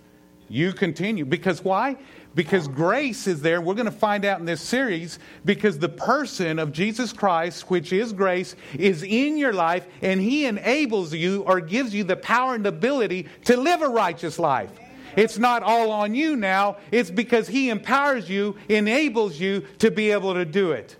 You 0.46 0.74
continue. 0.74 1.24
Because 1.24 1.64
why? 1.64 1.96
Because 2.34 2.68
grace 2.68 3.26
is 3.26 3.40
there. 3.40 3.62
We're 3.62 3.72
going 3.72 3.86
to 3.86 3.90
find 3.90 4.26
out 4.26 4.40
in 4.40 4.44
this 4.44 4.60
series 4.60 5.18
because 5.46 5.78
the 5.78 5.88
person 5.88 6.58
of 6.58 6.70
Jesus 6.70 7.14
Christ, 7.14 7.70
which 7.70 7.94
is 7.94 8.12
grace, 8.12 8.54
is 8.78 9.02
in 9.02 9.38
your 9.38 9.54
life 9.54 9.86
and 10.02 10.20
he 10.20 10.44
enables 10.44 11.14
you 11.14 11.44
or 11.44 11.62
gives 11.62 11.94
you 11.94 12.04
the 12.04 12.16
power 12.16 12.54
and 12.54 12.66
ability 12.66 13.26
to 13.46 13.56
live 13.56 13.80
a 13.80 13.88
righteous 13.88 14.38
life. 14.38 14.70
It's 15.16 15.38
not 15.38 15.62
all 15.62 15.90
on 15.90 16.14
you 16.14 16.36
now, 16.36 16.76
it's 16.92 17.10
because 17.10 17.48
he 17.48 17.70
empowers 17.70 18.28
you, 18.28 18.54
enables 18.68 19.40
you 19.40 19.64
to 19.78 19.90
be 19.90 20.10
able 20.10 20.34
to 20.34 20.44
do 20.44 20.72
it. 20.72 20.96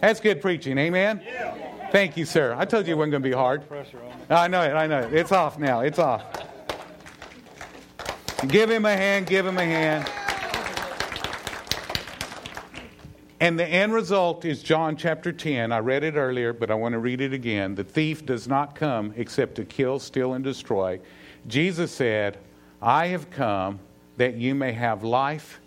That's 0.00 0.20
good 0.20 0.40
preaching. 0.40 0.78
Amen? 0.78 1.20
Yeah. 1.24 1.90
Thank 1.90 2.16
you, 2.16 2.24
sir. 2.24 2.54
I 2.56 2.64
told 2.64 2.86
you 2.86 2.94
it 2.94 2.96
wasn't 2.96 3.12
going 3.12 3.22
to 3.22 3.28
be 3.28 3.34
hard. 3.34 3.66
Pressure 3.66 4.00
on. 4.02 4.36
I 4.36 4.46
know 4.46 4.62
it. 4.62 4.72
I 4.72 4.86
know 4.86 5.00
it. 5.00 5.12
It's 5.12 5.32
off 5.32 5.58
now. 5.58 5.80
It's 5.80 5.98
off. 5.98 6.24
Give 8.46 8.70
him 8.70 8.84
a 8.84 8.94
hand. 8.94 9.26
Give 9.26 9.46
him 9.46 9.58
a 9.58 9.64
hand. 9.64 10.08
And 13.40 13.58
the 13.58 13.66
end 13.66 13.92
result 13.92 14.44
is 14.44 14.62
John 14.62 14.96
chapter 14.96 15.32
10. 15.32 15.72
I 15.72 15.78
read 15.78 16.02
it 16.02 16.14
earlier, 16.14 16.52
but 16.52 16.70
I 16.70 16.74
want 16.74 16.92
to 16.92 16.98
read 16.98 17.20
it 17.20 17.32
again. 17.32 17.74
The 17.74 17.84
thief 17.84 18.26
does 18.26 18.48
not 18.48 18.74
come 18.74 19.14
except 19.16 19.54
to 19.56 19.64
kill, 19.64 19.98
steal, 19.98 20.34
and 20.34 20.42
destroy. 20.42 21.00
Jesus 21.46 21.92
said, 21.92 22.38
I 22.82 23.06
have 23.06 23.30
come 23.30 23.78
that 24.16 24.34
you 24.34 24.54
may 24.54 24.72
have 24.72 25.04
life 25.04 25.60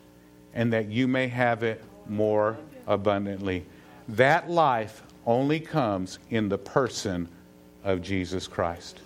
and 0.54 0.72
that 0.74 0.90
you 0.90 1.08
may 1.08 1.28
have 1.30 1.64
it 1.64 1.82
more 2.08 2.58
abundantly. 2.88 3.66
That 4.12 4.50
life 4.50 5.04
only 5.26 5.62
comes 5.62 6.20
in 6.30 6.50
the 6.50 6.58
person 6.58 7.30
of 7.84 8.02
Jesus 8.02 8.46
Christ. 8.46 9.00